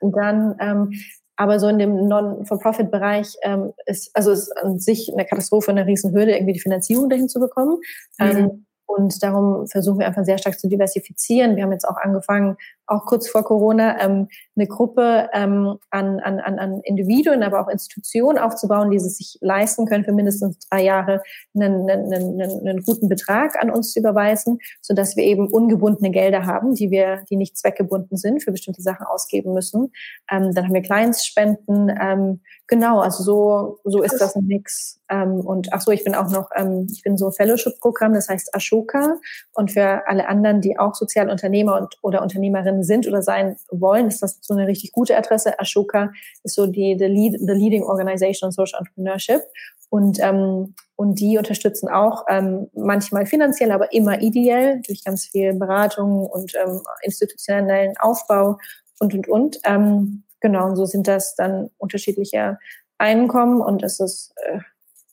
[0.00, 0.92] und dann ähm,
[1.36, 6.32] Aber so in dem Non-for-Profit-Bereich ähm, ist, also ist an sich eine Katastrophe, eine Riesenhürde,
[6.32, 7.78] irgendwie die Finanzierung dahin zu bekommen.
[8.18, 8.26] Mhm.
[8.26, 11.56] Ähm, und darum versuchen wir einfach sehr stark zu diversifizieren.
[11.56, 16.40] Wir haben jetzt auch angefangen, auch kurz vor Corona, ähm, eine Gruppe ähm, an, an,
[16.40, 21.22] an Individuen, aber auch Institutionen aufzubauen, die es sich leisten können, für mindestens drei Jahre
[21.54, 26.46] einen, einen, einen, einen guten Betrag an uns zu überweisen, sodass wir eben ungebundene Gelder
[26.46, 29.92] haben, die wir, die nicht zweckgebunden sind, für bestimmte Sachen ausgeben müssen.
[30.30, 31.92] Ähm, dann haben wir Kleinstspenden.
[32.00, 35.00] Ähm, genau, also so, so ist das ein Mix.
[35.08, 38.54] Ähm, und ach so, ich bin auch noch, ähm, ich bin so Fellowship-Programm, das heißt
[38.54, 39.16] Ashoka.
[39.52, 44.22] Und für alle anderen, die auch Sozialunternehmer und, oder Unternehmerinnen sind oder sein wollen, ist
[44.22, 45.58] das so eine richtig gute Adresse.
[45.58, 46.10] Ashoka
[46.44, 49.42] ist so die the, lead, the leading organization on social entrepreneurship.
[49.90, 55.52] Und, ähm, und die unterstützen auch ähm, manchmal finanziell, aber immer ideell durch ganz viel
[55.52, 58.56] Beratung und ähm, institutionellen Aufbau
[59.00, 59.58] und, und, und.
[59.64, 62.58] Ähm, genau, und so sind das dann unterschiedliche
[62.96, 64.60] Einkommen und es ist äh,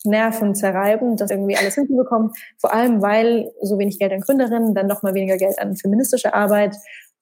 [0.06, 2.32] nervenzerreibend, das irgendwie alles hinzubekommen.
[2.58, 6.34] Vor allem, weil so wenig Geld an Gründerinnen, dann noch mal weniger Geld an feministische
[6.34, 6.76] Arbeit.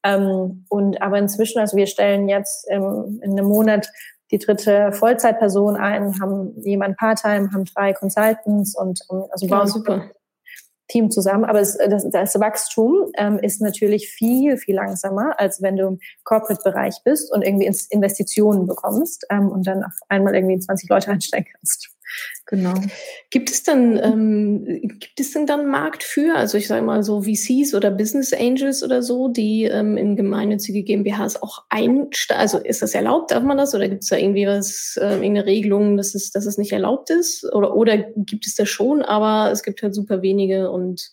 [0.07, 3.89] Ähm, und aber inzwischen, also wir stellen jetzt im, in einem Monat
[4.31, 9.67] die dritte Vollzeitperson ein, haben jemand Part-Time, haben drei Consultants und ähm, also bauen ja,
[9.67, 10.11] super.
[10.87, 11.43] Team zusammen.
[11.43, 15.99] Aber es, das, das Wachstum ähm, ist natürlich viel, viel langsamer, als wenn du im
[16.23, 21.45] Corporate-Bereich bist und irgendwie Investitionen bekommst ähm, und dann auf einmal irgendwie 20 Leute einstellen
[21.51, 21.89] kannst.
[22.45, 22.73] Genau.
[23.29, 24.65] Gibt es dann, ähm,
[24.99, 28.33] gibt es denn dann einen Markt für, also ich sage mal so VCs oder Business
[28.33, 32.41] Angels oder so, die ähm, in gemeinnützige GmbHs auch einsteigen?
[32.41, 33.75] Also ist das erlaubt, darf man das?
[33.75, 37.09] Oder gibt es da irgendwie was, äh, irgendeine Regelung, dass es, dass es nicht erlaubt
[37.09, 37.43] ist?
[37.53, 41.11] Oder, oder gibt es das schon, aber es gibt halt super wenige und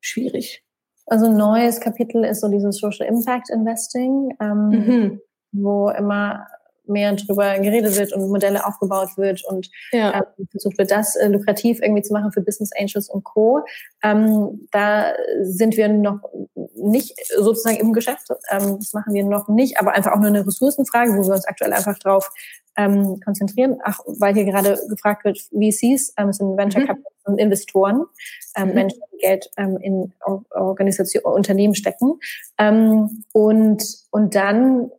[0.00, 0.64] schwierig?
[1.06, 5.20] Also ein neues Kapitel ist so dieses Social Impact Investing, ähm, mhm.
[5.52, 6.46] wo immer
[6.86, 10.14] mehr drüber geredet wird und Modelle aufgebaut wird und ja.
[10.14, 13.64] ähm, versucht wird, das äh, lukrativ irgendwie zu machen für Business Angels und Co.
[14.02, 16.20] Ähm, da sind wir noch
[16.76, 18.28] nicht sozusagen im Geschäft.
[18.50, 21.46] Ähm, das machen wir noch nicht, aber einfach auch nur eine Ressourcenfrage, wo wir uns
[21.46, 22.30] aktuell einfach drauf
[22.76, 23.78] ähm, konzentrieren.
[23.84, 26.86] Ach, weil hier gerade gefragt wird, VCs ähm, sind Venture mhm.
[26.86, 28.04] Capital und Investoren,
[28.56, 28.74] ähm, mhm.
[28.74, 30.12] Menschen, die Geld ähm, in
[30.50, 32.18] Organisation, Unternehmen stecken.
[32.58, 34.90] Ähm, und, und dann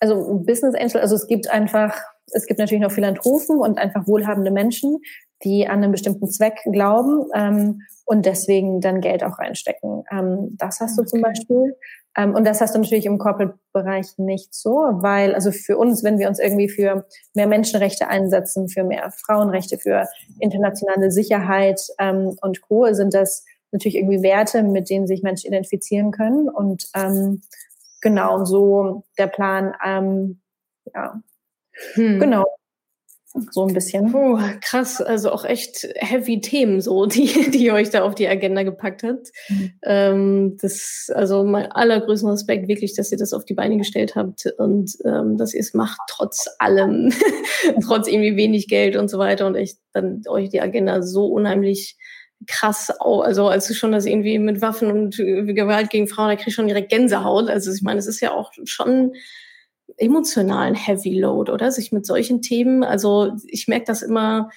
[0.00, 1.98] also Business Angel, also es gibt einfach,
[2.32, 4.98] es gibt natürlich noch Philanthropen und einfach wohlhabende Menschen,
[5.44, 10.04] die an einen bestimmten Zweck glauben ähm, und deswegen dann Geld auch reinstecken.
[10.10, 11.10] Ähm, das hast du okay.
[11.10, 11.76] zum Beispiel.
[12.16, 16.18] Ähm, und das hast du natürlich im Corporate-Bereich nicht so, weil also für uns, wenn
[16.18, 20.06] wir uns irgendwie für mehr Menschenrechte einsetzen, für mehr Frauenrechte, für
[20.40, 26.10] internationale Sicherheit ähm, und Co., sind das natürlich irgendwie Werte, mit denen sich Menschen identifizieren
[26.10, 26.48] können.
[26.48, 27.42] Und ähm,
[28.00, 29.74] genau so der Plan.
[29.84, 30.40] Ähm,
[30.94, 31.20] ja,
[31.94, 32.20] hm.
[32.20, 32.44] genau.
[33.50, 34.14] So ein bisschen.
[34.14, 38.62] Oh, krass, also auch echt heavy Themen, so, die, die euch da auf die Agenda
[38.62, 39.28] gepackt hat.
[39.48, 39.72] Mhm.
[39.84, 44.46] Ähm, das, also mein allergrößten Respekt wirklich, dass ihr das auf die Beine gestellt habt
[44.58, 47.12] und ähm, dass ihr es macht, trotz allem,
[47.84, 51.98] trotz irgendwie wenig Geld und so weiter und echt dann euch die Agenda so unheimlich
[52.46, 56.48] krass, also als du schon das irgendwie mit Waffen und Gewalt gegen Frauen, da krieg
[56.48, 57.48] ich schon direkt Gänsehaut.
[57.48, 59.14] Also ich meine, es ist ja auch schon
[59.96, 61.72] emotional ein Heavy Load, oder?
[61.72, 64.50] Sich mit solchen Themen, also ich merke das immer,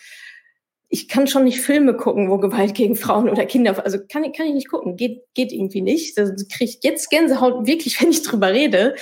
[0.90, 4.48] ich kann schon nicht Filme gucken, wo Gewalt gegen Frauen oder Kinder, also kann, kann
[4.48, 6.18] ich nicht gucken, geht, geht irgendwie nicht.
[6.18, 8.96] Da kriege ich jetzt Gänsehaut wirklich, wenn ich drüber rede.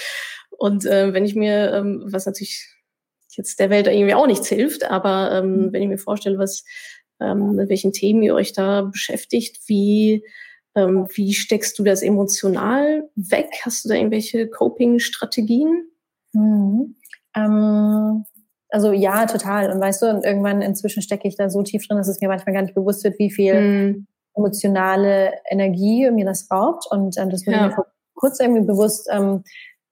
[0.52, 2.68] Und äh, wenn ich mir, ähm, was natürlich
[3.36, 5.74] jetzt der Welt irgendwie auch nichts hilft, aber ähm, mhm.
[5.74, 6.64] wenn ich mir vorstelle, was
[7.20, 9.60] ähm, mit welchen Themen ihr euch da beschäftigt.
[9.68, 10.24] Wie,
[10.76, 13.50] ähm, wie steckst du das emotional weg?
[13.64, 15.88] Hast du da irgendwelche Coping-Strategien?
[16.34, 16.96] Mhm.
[17.36, 18.26] Ähm,
[18.70, 19.72] also ja, total.
[19.72, 22.28] Und weißt du, und irgendwann inzwischen stecke ich da so tief drin, dass es mir
[22.28, 24.08] manchmal gar nicht bewusst wird, wie viel mhm.
[24.36, 26.86] emotionale Energie mir das raubt.
[26.90, 27.68] Und ähm, das wurde ja.
[27.68, 29.44] mir vor kurz irgendwie bewusst ähm,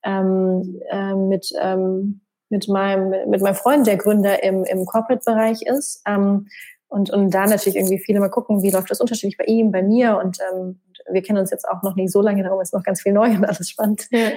[0.04, 6.02] ähm, äh, mit, ähm, mit, meinem, mit meinem Freund, der Gründer im, im Corporate-Bereich ist.
[6.08, 6.48] Ähm,
[6.88, 9.82] und, und da natürlich irgendwie viele mal gucken, wie läuft das unterschiedlich bei ihm, bei
[9.82, 10.18] mir.
[10.18, 13.02] Und ähm, wir kennen uns jetzt auch noch nicht so lange, darum ist noch ganz
[13.02, 14.08] viel neu und alles spannend.
[14.12, 14.30] Ja.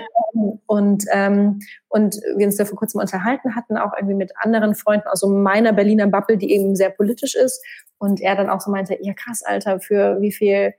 [0.67, 5.09] Und, ähm, und wir uns da vor kurzem unterhalten hatten, auch irgendwie mit anderen Freunden
[5.09, 7.65] aus so meiner Berliner Bubble, die eben sehr politisch ist.
[7.99, 10.75] Und er dann auch so meinte, ja krass, Alter, für wie viel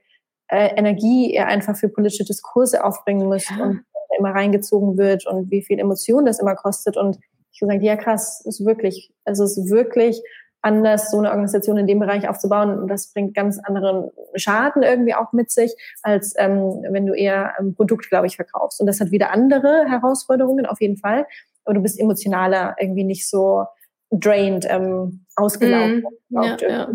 [0.48, 3.64] äh, Energie er einfach für politische Diskurse aufbringen muss ja.
[3.64, 3.84] und
[4.18, 6.96] immer reingezogen wird und wie viel Emotion das immer kostet.
[6.96, 7.18] Und
[7.52, 10.22] ich gesagt, ja krass, ist wirklich, also es ist wirklich
[10.62, 12.78] anders, so eine Organisation in dem Bereich aufzubauen.
[12.78, 17.58] Und das bringt ganz anderen Schaden irgendwie auch mit sich, als ähm, wenn du eher
[17.58, 18.80] ein Produkt, glaube ich, verkaufst.
[18.80, 21.26] Und das hat wieder andere Herausforderungen auf jeden Fall.
[21.64, 23.64] aber du bist emotionaler irgendwie nicht so
[24.10, 26.04] drained, ähm, ausgelaugt.
[26.30, 26.88] Mm, ja, ja.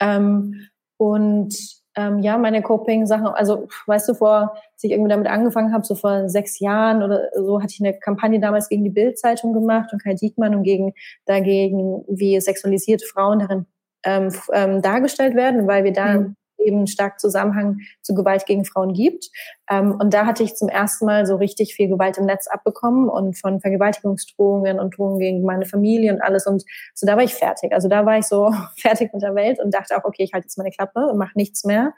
[0.00, 5.72] Ähm, und ähm, ja, meine Coping-Sachen, also weißt du, vor, als ich irgendwie damit angefangen
[5.72, 9.52] habe, so vor sechs Jahren oder so, hatte ich eine Kampagne damals gegen die Bild-Zeitung
[9.52, 10.94] gemacht und Kai Diekmann und gegen
[11.26, 13.66] dagegen, wie sexualisierte Frauen darin
[14.04, 18.92] ähm, ähm, dargestellt werden, weil wir da mhm eben stark Zusammenhang zu Gewalt gegen Frauen
[18.92, 19.30] gibt.
[19.70, 23.08] Ähm, und da hatte ich zum ersten Mal so richtig viel Gewalt im Netz abbekommen
[23.08, 26.46] und von Vergewaltigungsdrohungen und Drohungen gegen meine Familie und alles.
[26.46, 27.72] Und so da war ich fertig.
[27.72, 30.46] Also da war ich so fertig mit der Welt und dachte auch, okay, ich halte
[30.46, 31.94] jetzt meine Klappe und mache nichts mehr.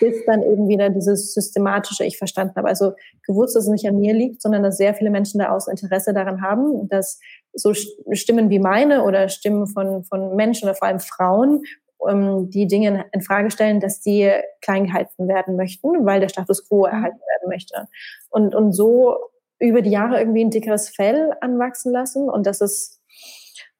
[0.00, 2.68] Bis dann eben wieder dieses systematische ich verstanden habe.
[2.68, 2.92] Also
[3.26, 6.14] gewusst, dass es nicht an mir liegt, sondern dass sehr viele Menschen da aus Interesse
[6.14, 7.18] daran haben, dass
[7.52, 11.62] so Stimmen wie meine oder Stimmen von, von Menschen oder vor allem Frauen
[12.08, 14.30] ähm, die Dinge in Frage stellen, dass die
[14.60, 16.92] klein gehalten werden möchten, weil der Status quo mhm.
[16.92, 17.88] erhalten werden möchte.
[18.30, 19.16] Und, und so
[19.58, 23.00] über die Jahre irgendwie ein dickeres Fell anwachsen lassen und das ist,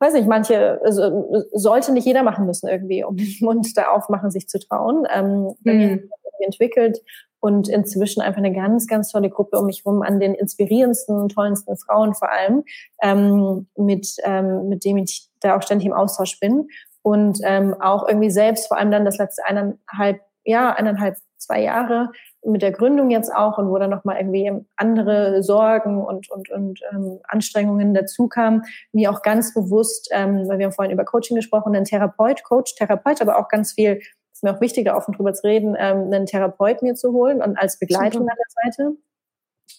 [0.00, 4.30] weiß nicht, manche, also, sollte nicht jeder machen müssen irgendwie, um den Mund da aufmachen,
[4.30, 5.06] sich zu trauen.
[5.12, 6.10] Ähm, mhm.
[6.40, 7.00] entwickelt
[7.40, 11.76] und inzwischen einfach eine ganz, ganz tolle Gruppe um mich rum an den inspirierendsten, tollsten
[11.76, 12.64] Frauen vor allem,
[13.02, 16.68] ähm, mit, ähm, mit dem ich da auch ständig im Austausch bin
[17.08, 22.10] und ähm, auch irgendwie selbst, vor allem dann das letzte eineinhalb, ja, eineinhalb, zwei Jahre
[22.44, 26.80] mit der Gründung jetzt auch und wo dann nochmal irgendwie andere Sorgen und, und, und
[26.92, 31.36] ähm, Anstrengungen dazu kamen, mir auch ganz bewusst, ähm, weil wir haben vorhin über Coaching
[31.36, 35.14] gesprochen, einen Therapeut, Coach, Therapeut, aber auch ganz viel, ist mir auch wichtig, da offen
[35.14, 38.96] drüber zu reden, ähm, einen Therapeut mir zu holen und als Begleitung an der Seite.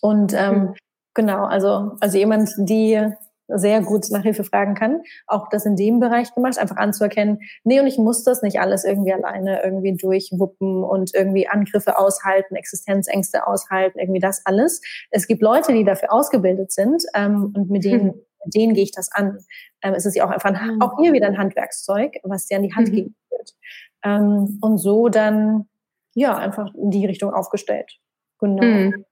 [0.01, 0.75] Und ähm, mhm.
[1.13, 3.13] genau, also, also jemand, die
[3.49, 5.01] sehr gut nach Hilfe fragen kann.
[5.27, 8.83] Auch das in dem Bereich gemacht, einfach anzuerkennen, nee, und ich muss das nicht alles
[8.83, 14.81] irgendwie alleine irgendwie durchwuppen und irgendwie Angriffe aushalten, Existenzängste aushalten, irgendwie das alles.
[15.11, 18.21] Es gibt Leute, die dafür ausgebildet sind ähm, und mit denen, hm.
[18.45, 19.39] mit denen gehe ich das an.
[19.81, 20.81] Ähm, es ist ja auch einfach ein, hm.
[20.81, 22.91] auch hier wieder ein Handwerkszeug, was dir an die Hand mhm.
[22.91, 23.55] gegeben wird.
[24.03, 25.67] Ähm, und so dann,
[26.13, 27.99] ja, einfach in die Richtung aufgestellt.
[28.39, 28.63] Genau.
[28.63, 29.05] Mhm.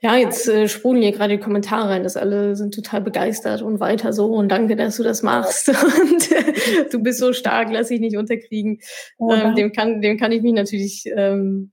[0.00, 3.80] Ja, jetzt äh, sprudeln hier gerade die Kommentare rein, dass alle sind total begeistert und
[3.80, 4.26] weiter so.
[4.26, 5.68] Und danke, dass du das machst.
[6.00, 8.78] Und äh, du bist so stark, lass dich nicht unterkriegen.
[9.18, 11.72] Oh, ähm, dem, kann, dem kann ich mich natürlich ähm,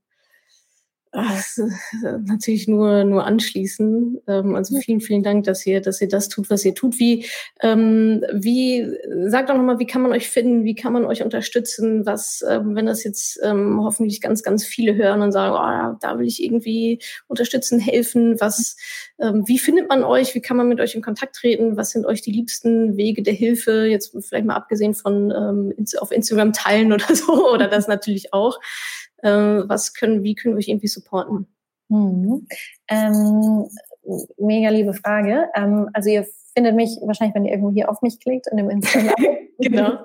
[2.24, 4.20] natürlich nur, nur anschließen.
[4.26, 6.98] Ähm, also vielen, vielen Dank, dass ihr, dass ihr das tut, was ihr tut.
[6.98, 7.26] Wie,
[7.62, 8.86] ähm, wie,
[9.26, 10.64] sagt doch nochmal, wie kann man euch finden?
[10.64, 12.04] Wie kann man euch unterstützen?
[12.04, 16.18] Was, ähm, wenn das jetzt ähm, hoffentlich ganz, ganz viele hören und sagen, oh, da
[16.18, 18.40] will ich irgendwie unterstützen, helfen.
[18.40, 18.76] Was,
[19.18, 20.34] ähm, wie findet man euch?
[20.34, 21.76] Wie kann man mit euch in Kontakt treten?
[21.76, 23.86] Was sind euch die liebsten Wege der Hilfe?
[23.86, 28.58] Jetzt vielleicht mal abgesehen von ähm, auf Instagram teilen oder so, oder das natürlich auch.
[29.26, 31.48] Ähm, was können, wie können wir euch irgendwie supporten?
[31.88, 32.46] Mhm.
[32.88, 33.68] Ähm,
[34.38, 35.48] mega liebe Frage.
[35.54, 38.70] Ähm, also ihr findet mich wahrscheinlich, wenn ihr irgendwo hier auf mich klickt in dem
[38.70, 39.14] Instagram.
[39.58, 39.98] genau.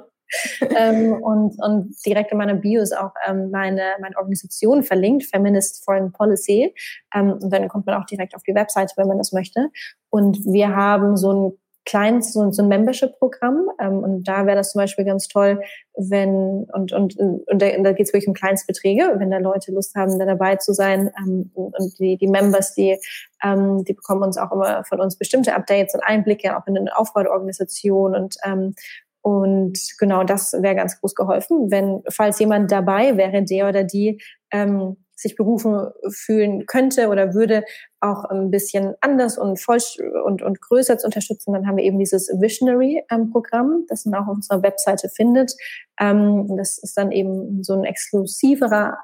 [0.78, 5.84] ähm, und, und direkt in meiner Bio ist auch ähm, meine, meine Organisation verlinkt, Feminist
[5.84, 6.74] Foreign Policy.
[7.14, 9.70] Ähm, und dann kommt man auch direkt auf die Webseite, wenn man das möchte.
[10.10, 13.70] Und wir haben so ein kleines, so, so ein Membership-Programm.
[13.80, 15.62] Ähm, und da wäre das zum Beispiel ganz toll,
[15.96, 19.96] wenn, und, und, und da, da geht es wirklich um Kleinstbeträge, wenn da Leute Lust
[19.96, 21.12] haben, da dabei zu sein.
[21.18, 22.98] Ähm, und die, die Members, die,
[23.44, 26.90] ähm, die bekommen uns auch immer von uns bestimmte Updates und Einblicke auch in den
[26.90, 28.76] Aufbau der Organisation und ähm,
[29.24, 34.20] und genau das wäre ganz groß geholfen, wenn, falls jemand dabei wäre, der oder die
[34.52, 37.64] ähm, sich berufen fühlen könnte oder würde,
[38.00, 39.78] auch ein bisschen anders und voll
[40.26, 44.28] und, und größer zu unterstützen, dann haben wir eben dieses Visionary-Programm, ähm, das man auch
[44.28, 45.54] auf unserer Webseite findet.
[46.00, 48.98] Ähm, das ist dann eben so ein exklusiverer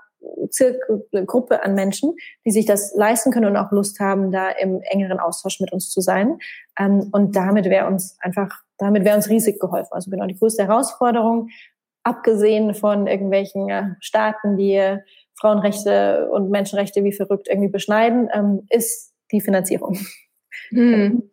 [1.26, 5.20] Gruppe an Menschen, die sich das leisten können und auch Lust haben, da im engeren
[5.20, 6.40] Austausch mit uns zu sein.
[6.80, 9.90] Ähm, und damit wäre uns einfach, damit wäre uns riesig geholfen.
[9.92, 11.50] Also genau die größte Herausforderung,
[12.04, 14.98] abgesehen von irgendwelchen äh, Staaten, die
[15.40, 19.98] Frauenrechte und Menschenrechte wie verrückt irgendwie beschneiden, ähm, ist die Finanzierung.
[20.70, 21.30] Hm.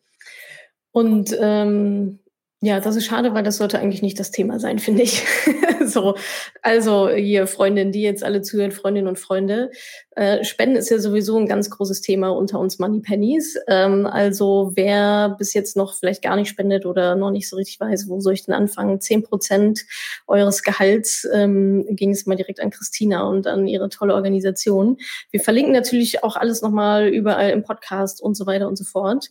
[0.93, 2.21] Und ähm,
[2.65, 5.23] ja, das ist schade, weil das sollte eigentlich nicht das Thema sein, finde ich.
[5.85, 6.17] so,
[6.63, 9.71] also hier Freundinnen, die jetzt alle zuhören, Freundinnen und Freunde.
[10.13, 13.59] Äh, Spenden ist ja sowieso ein ganz großes Thema unter uns Money Pennies.
[13.69, 17.81] Ähm, also wer bis jetzt noch vielleicht gar nicht spendet oder noch nicht so richtig
[17.81, 18.99] weiß, wo soll ich denn anfangen?
[18.99, 19.85] Zehn Prozent
[20.27, 24.97] eures Gehalts ähm, ging es mal direkt an Christina und an ihre tolle Organisation.
[25.31, 29.29] Wir verlinken natürlich auch alles nochmal überall im Podcast und so weiter und so fort.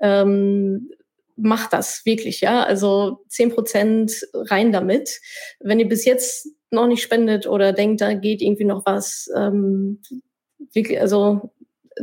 [0.00, 0.88] Ähm,
[1.40, 2.62] macht das wirklich, ja.
[2.62, 5.20] Also zehn Prozent rein damit.
[5.60, 10.00] Wenn ihr bis jetzt noch nicht spendet oder denkt, da geht irgendwie noch was, ähm,
[10.72, 11.52] wirklich, also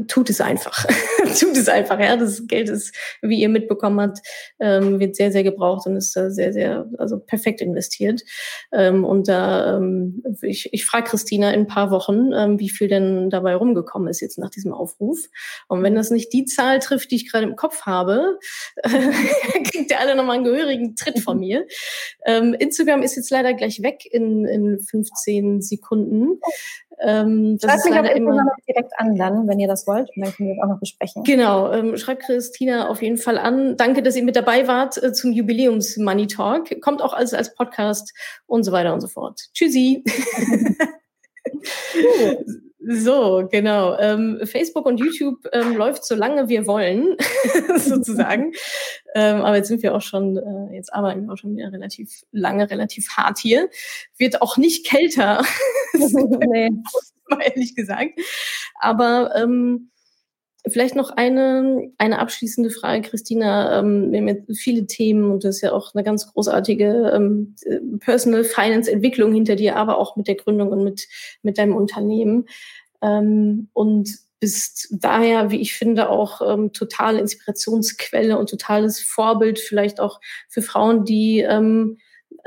[0.08, 0.86] tut es einfach.
[1.40, 2.00] tut es einfach.
[2.00, 4.20] Ja, das Geld ist, wie ihr mitbekommen habt,
[4.60, 8.22] ähm, wird sehr, sehr gebraucht und ist äh, sehr, sehr, also perfekt investiert.
[8.72, 12.88] Ähm, und da, ähm, ich, ich frage Christina in ein paar Wochen, ähm, wie viel
[12.88, 15.20] denn dabei rumgekommen ist jetzt nach diesem Aufruf.
[15.68, 18.40] Und wenn das nicht die Zahl trifft, die ich gerade im Kopf habe,
[18.84, 21.66] kriegt ihr alle nochmal einen gehörigen Tritt von mir.
[22.26, 26.40] Ähm, Instagram ist jetzt leider gleich weg in, in 15 Sekunden.
[27.00, 30.10] Ähm, das Schreibt mich auf immer noch direkt an dann, wenn ihr das wollt.
[30.16, 31.24] Und dann können wir es auch noch besprechen.
[31.24, 33.78] Genau, ähm, schreibt Christina auf jeden Fall an.
[33.78, 36.82] Danke, dass ihr mit dabei wart äh, zum Jubiläums Money Talk.
[36.82, 38.14] Kommt auch als, als Podcast
[38.48, 39.42] und so weiter und so fort.
[39.54, 40.04] Tschüssi.
[42.80, 43.98] So, genau.
[43.98, 47.18] Ähm, Facebook und YouTube ähm, läuft so lange wir wollen,
[47.78, 48.54] sozusagen.
[49.16, 52.24] ähm, aber jetzt sind wir auch schon, äh, jetzt arbeiten wir auch schon wieder relativ
[52.32, 53.70] lange, relativ hart hier.
[54.18, 55.44] Wird auch nicht kälter,
[55.94, 56.70] nee.
[57.40, 58.20] ehrlich gesagt.
[58.80, 59.90] Aber ähm,
[60.70, 63.80] Vielleicht noch eine, eine abschließende Frage, Christina.
[63.80, 67.56] Ähm, wir haben jetzt viele Themen und das ist ja auch eine ganz großartige ähm,
[68.00, 71.08] Personal Finance Entwicklung hinter dir, aber auch mit der Gründung und mit,
[71.42, 72.46] mit deinem Unternehmen.
[73.02, 80.00] Ähm, und bist daher, wie ich finde, auch ähm, totale Inspirationsquelle und totales Vorbild vielleicht
[80.00, 81.98] auch für Frauen, die ähm,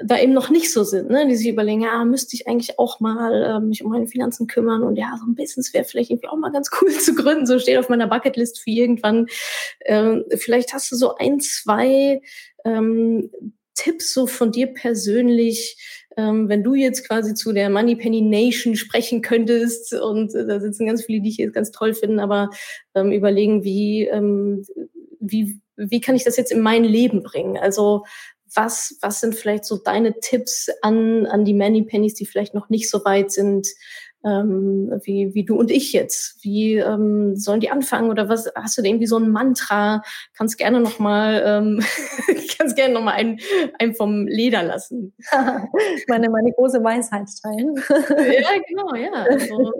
[0.03, 1.27] da eben noch nicht so sind, ne?
[1.27, 4.83] die sich überlegen, ja, müsste ich eigentlich auch mal äh, mich um meine Finanzen kümmern
[4.83, 7.59] und ja, so ein Business wäre vielleicht irgendwie auch mal ganz cool zu gründen, so
[7.59, 9.27] steht auf meiner Bucketlist für irgendwann.
[9.85, 12.23] Ähm, vielleicht hast du so ein, zwei
[12.65, 13.31] ähm,
[13.75, 15.77] Tipps so von dir persönlich,
[16.17, 20.61] ähm, wenn du jetzt quasi zu der Money Penny Nation sprechen könntest und äh, da
[20.61, 22.51] sitzen ganz viele, die ich jetzt ganz toll finde, aber
[22.95, 24.65] ähm, überlegen, wie, ähm,
[25.21, 27.57] wie, wie kann ich das jetzt in mein Leben bringen?
[27.57, 28.05] Also
[28.55, 32.69] was, was sind vielleicht so deine Tipps an, an die Money Pennies, die vielleicht noch
[32.69, 33.67] nicht so weit sind,
[34.25, 36.37] ähm, wie, wie du und ich jetzt?
[36.43, 38.51] Wie ähm, sollen die anfangen oder was?
[38.55, 40.03] Hast du da irgendwie so ein Mantra?
[40.37, 41.81] Kannst gerne noch mal, ähm,
[42.59, 43.39] kannst gerne noch mal einen,
[43.79, 45.15] einen vom Leder lassen.
[46.09, 47.75] meine, meine große Weisheit teilen.
[47.89, 49.25] ja, genau, ja.
[49.25, 49.73] Also,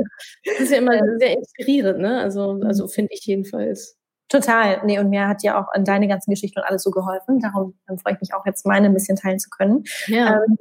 [0.45, 2.21] das ist ja immer sehr inspirierend, ne?
[2.21, 4.00] Also, also finde ich jedenfalls.
[4.31, 4.81] Total.
[4.85, 7.40] Nee, und mir hat ja auch an deine ganzen Geschichten und alles so geholfen.
[7.40, 9.83] Darum freue ich mich auch jetzt meine ein bisschen teilen zu können.
[10.07, 10.43] Ja.
[10.45, 10.57] Ähm,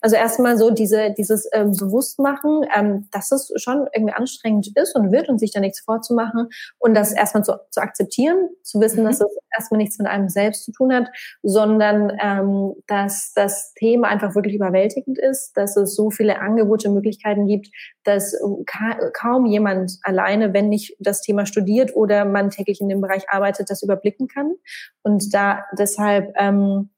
[0.00, 5.12] also erstmal so diese, dieses ähm, Bewusstmachen, ähm, dass es schon irgendwie anstrengend ist und
[5.12, 9.06] wird und sich da nichts vorzumachen und das erstmal zu, zu akzeptieren, zu wissen, mhm.
[9.06, 11.08] dass es erstmal nichts mit einem selbst zu tun hat,
[11.42, 17.46] sondern ähm, dass das Thema einfach wirklich überwältigend ist, dass es so viele Angebote, Möglichkeiten
[17.46, 17.68] gibt,
[18.04, 23.00] dass ka kaum jemand alleine, wenn nicht das Thema studiert oder man täglich in dem
[23.00, 24.54] Bereich arbeitet, das überblicken kann.
[25.02, 26.90] Und da deshalb ähm,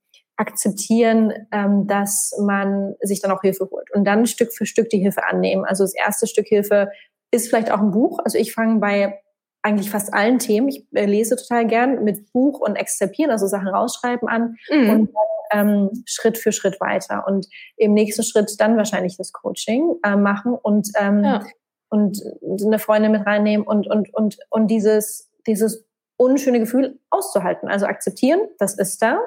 [0.43, 4.99] akzeptieren, ähm, dass man sich dann auch Hilfe holt und dann Stück für Stück die
[4.99, 5.65] Hilfe annehmen.
[5.65, 6.91] Also das erste Stück Hilfe
[7.31, 8.19] ist vielleicht auch ein Buch.
[8.25, 9.23] Also ich fange bei
[9.63, 13.69] eigentlich fast allen Themen, ich äh, lese total gern mit Buch und Exzerpieren, also Sachen
[13.69, 14.91] rausschreiben an mhm.
[14.91, 19.95] und dann ähm, Schritt für Schritt weiter und im nächsten Schritt dann wahrscheinlich das Coaching
[20.03, 21.45] äh, machen und ähm, ja.
[21.91, 22.21] und
[22.61, 28.41] eine Freundin mit reinnehmen und und und und dieses dieses unschöne Gefühl auszuhalten, also akzeptieren,
[28.59, 29.21] das ist da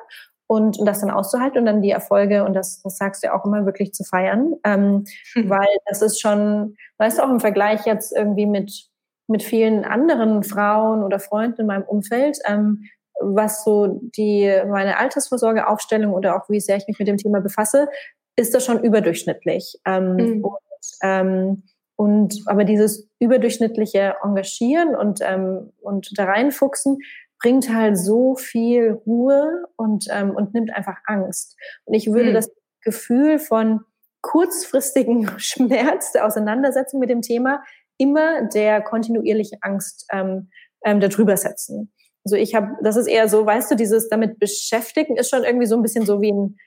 [0.47, 3.39] und, und das dann auszuhalten und dann die Erfolge, und das, das sagst du ja
[3.39, 4.53] auch immer, wirklich zu feiern.
[4.63, 5.05] Ähm,
[5.35, 5.49] mhm.
[5.49, 8.87] Weil das ist schon, weißt du, auch im Vergleich jetzt irgendwie mit,
[9.27, 12.83] mit vielen anderen Frauen oder Freunden in meinem Umfeld, ähm,
[13.19, 17.39] was so die, meine Altersvorsorge, Aufstellung oder auch wie sehr ich mich mit dem Thema
[17.39, 17.87] befasse,
[18.35, 19.79] ist das schon überdurchschnittlich.
[19.85, 20.43] Ähm, mhm.
[20.43, 21.63] und, ähm,
[21.95, 26.97] und aber dieses überdurchschnittliche Engagieren und, ähm, und da reinfuchsen,
[27.39, 31.57] bringt halt so viel Ruhe und, ähm, und nimmt einfach Angst.
[31.85, 32.33] Und ich würde mhm.
[32.33, 33.81] das Gefühl von
[34.21, 37.63] kurzfristigen Schmerz der Auseinandersetzung mit dem Thema
[37.97, 40.49] immer der kontinuierlichen Angst ähm,
[40.83, 41.93] ähm, darüber setzen.
[42.25, 45.67] Also ich habe, das ist eher so, weißt du, dieses damit beschäftigen ist schon irgendwie
[45.67, 46.57] so ein bisschen so wie ein,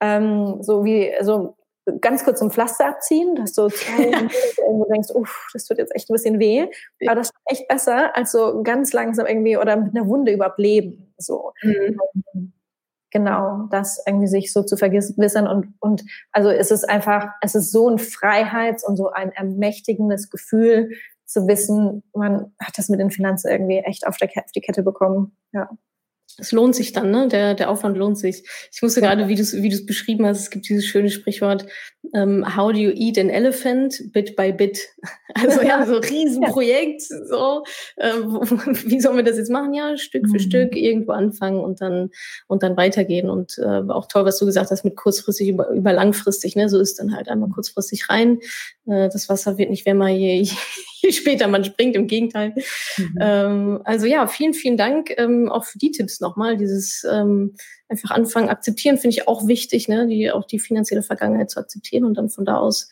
[0.00, 1.56] ähm, so wie so
[2.00, 4.04] ganz kurz ein Pflaster abziehen, dass du zwei
[4.58, 6.66] irgendwo denkst, uff, das tut jetzt echt ein bisschen weh.
[7.06, 10.58] Aber das ist echt besser, als so ganz langsam irgendwie oder mit einer Wunde überhaupt
[10.58, 11.12] leben.
[11.18, 11.52] So.
[11.62, 12.52] Mhm.
[13.10, 17.70] Genau, das irgendwie sich so zu vergewissern und, und also es ist einfach, es ist
[17.70, 20.90] so ein Freiheits- und so ein ermächtigendes Gefühl
[21.24, 24.82] zu wissen, man hat das mit den Finanzen irgendwie echt auf, der, auf die Kette
[24.82, 25.36] bekommen.
[25.52, 25.70] Ja
[26.38, 27.28] es lohnt sich dann, ne?
[27.28, 28.44] Der, der Aufwand lohnt sich.
[28.72, 31.66] Ich wusste gerade, wie du es wie du's beschrieben hast, es gibt dieses schöne Sprichwort,
[32.14, 34.12] ähm, how do you eat an elephant?
[34.12, 34.80] Bit by bit.
[35.34, 37.62] Also ja, so Riesenprojekt, so,
[37.96, 38.10] äh,
[38.86, 39.74] wie sollen wir das jetzt machen?
[39.74, 40.38] Ja, Stück für mhm.
[40.38, 42.08] Stück irgendwo anfangen und dann
[42.46, 43.28] und dann weitergehen.
[43.28, 46.70] Und äh, auch toll, was du gesagt hast mit kurzfristig über, über langfristig, ne?
[46.70, 48.38] So ist dann halt einmal kurzfristig rein.
[48.86, 50.56] Äh, das Wasser wird nicht wärmer, je, je
[51.10, 52.54] später man springt, im Gegenteil.
[52.96, 53.18] Mhm.
[53.20, 56.56] Ähm, also ja, vielen, vielen Dank ähm, auch für die Tipps nochmal.
[56.56, 57.54] Dieses ähm,
[57.88, 60.06] einfach anfangen, akzeptieren, finde ich auch wichtig, ne?
[60.06, 62.88] die auch die finanzielle Vergangenheit zu akzeptieren und dann von da aus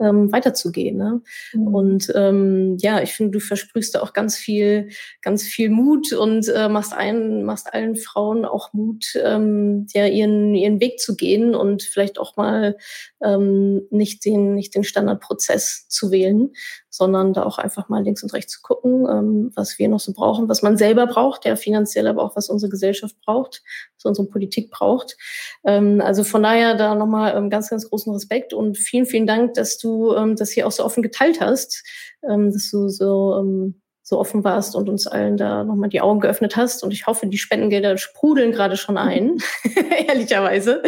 [0.00, 0.96] ähm, weiterzugehen.
[0.96, 1.20] Ne?
[1.52, 1.66] Mhm.
[1.74, 4.90] Und ähm, ja, ich finde, du versprühst da auch ganz viel,
[5.22, 10.54] ganz viel Mut und äh, machst allen, machst allen Frauen auch Mut, ähm, ja, ihren,
[10.54, 12.76] ihren Weg zu gehen und vielleicht auch mal
[13.22, 16.52] ähm, nicht den, nicht den Standardprozess zu wählen,
[16.88, 20.12] sondern da auch einfach mal links und rechts zu gucken, ähm, was wir noch so
[20.12, 23.62] brauchen, was man selber braucht, ja finanziell, aber auch was unsere Gesellschaft braucht,
[23.96, 25.16] was unsere Politik braucht.
[25.64, 29.54] Ähm, also von daher da nochmal ähm, ganz, ganz großen Respekt und vielen, vielen Dank,
[29.54, 31.84] dass du ähm, das hier auch so offen geteilt hast,
[32.28, 36.20] ähm, dass du so ähm, so offen warst und uns allen da nochmal die Augen
[36.20, 36.82] geöffnet hast.
[36.82, 39.36] Und ich hoffe, die Spendengelder sprudeln gerade schon ein,
[40.08, 40.82] ehrlicherweise.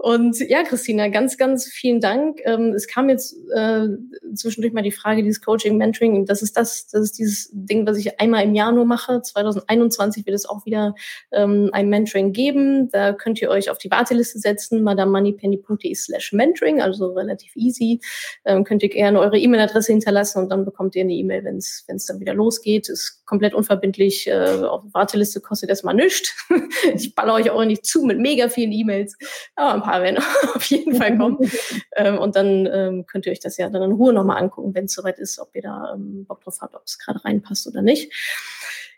[0.00, 2.38] Und ja, Christina, ganz, ganz vielen Dank.
[2.44, 3.88] Ähm, es kam jetzt äh,
[4.32, 7.98] zwischendurch mal die Frage, dieses Coaching, Mentoring, das ist das, das ist dieses Ding, was
[7.98, 9.22] ich einmal im Jahr nur mache.
[9.22, 10.94] 2021 wird es auch wieder
[11.32, 12.88] ähm, ein Mentoring geben.
[12.90, 18.00] Da könnt ihr euch auf die Warteliste setzen, madamoneypenny.de slash mentoring, also relativ easy.
[18.44, 21.84] Ähm, könnt ihr gerne eure E-Mail-Adresse hinterlassen und dann bekommt ihr eine E-Mail, wenn es
[22.06, 22.88] dann wieder losgeht.
[22.88, 24.28] Ist komplett unverbindlich.
[24.28, 26.32] Äh, auf Warteliste kostet erstmal nichts.
[26.94, 29.16] ich baller euch auch nicht zu mit mega vielen E-Mails.
[29.56, 30.18] Aber paar werden
[30.54, 31.38] auf jeden Fall kommen.
[31.96, 34.86] ähm, und dann ähm, könnt ihr euch das ja dann in Ruhe nochmal angucken, wenn
[34.86, 37.82] es soweit ist, ob ihr da ähm, Bock drauf habt, ob es gerade reinpasst oder
[37.82, 38.12] nicht.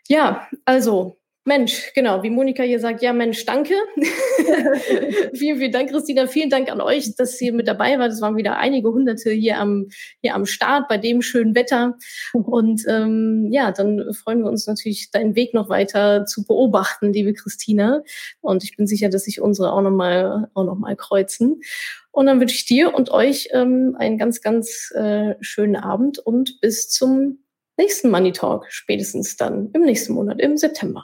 [0.07, 3.73] Ja, also Mensch, genau, wie Monika hier sagt, ja Mensch, danke.
[5.33, 6.27] vielen, vielen Dank, Christina.
[6.27, 8.11] Vielen Dank an euch, dass ihr mit dabei wart.
[8.11, 9.87] Es waren wieder einige Hunderte hier am,
[10.21, 11.97] hier am Start bei dem schönen Wetter.
[12.33, 17.33] Und ähm, ja, dann freuen wir uns natürlich, deinen Weg noch weiter zu beobachten, liebe
[17.33, 18.03] Christina.
[18.41, 21.61] Und ich bin sicher, dass sich unsere auch nochmal auch noch mal kreuzen.
[22.11, 26.61] Und dann wünsche ich dir und euch ähm, einen ganz, ganz äh, schönen Abend und
[26.61, 27.39] bis zum
[27.77, 31.03] nächsten Money Talk, spätestens dann im nächsten Monat, im September.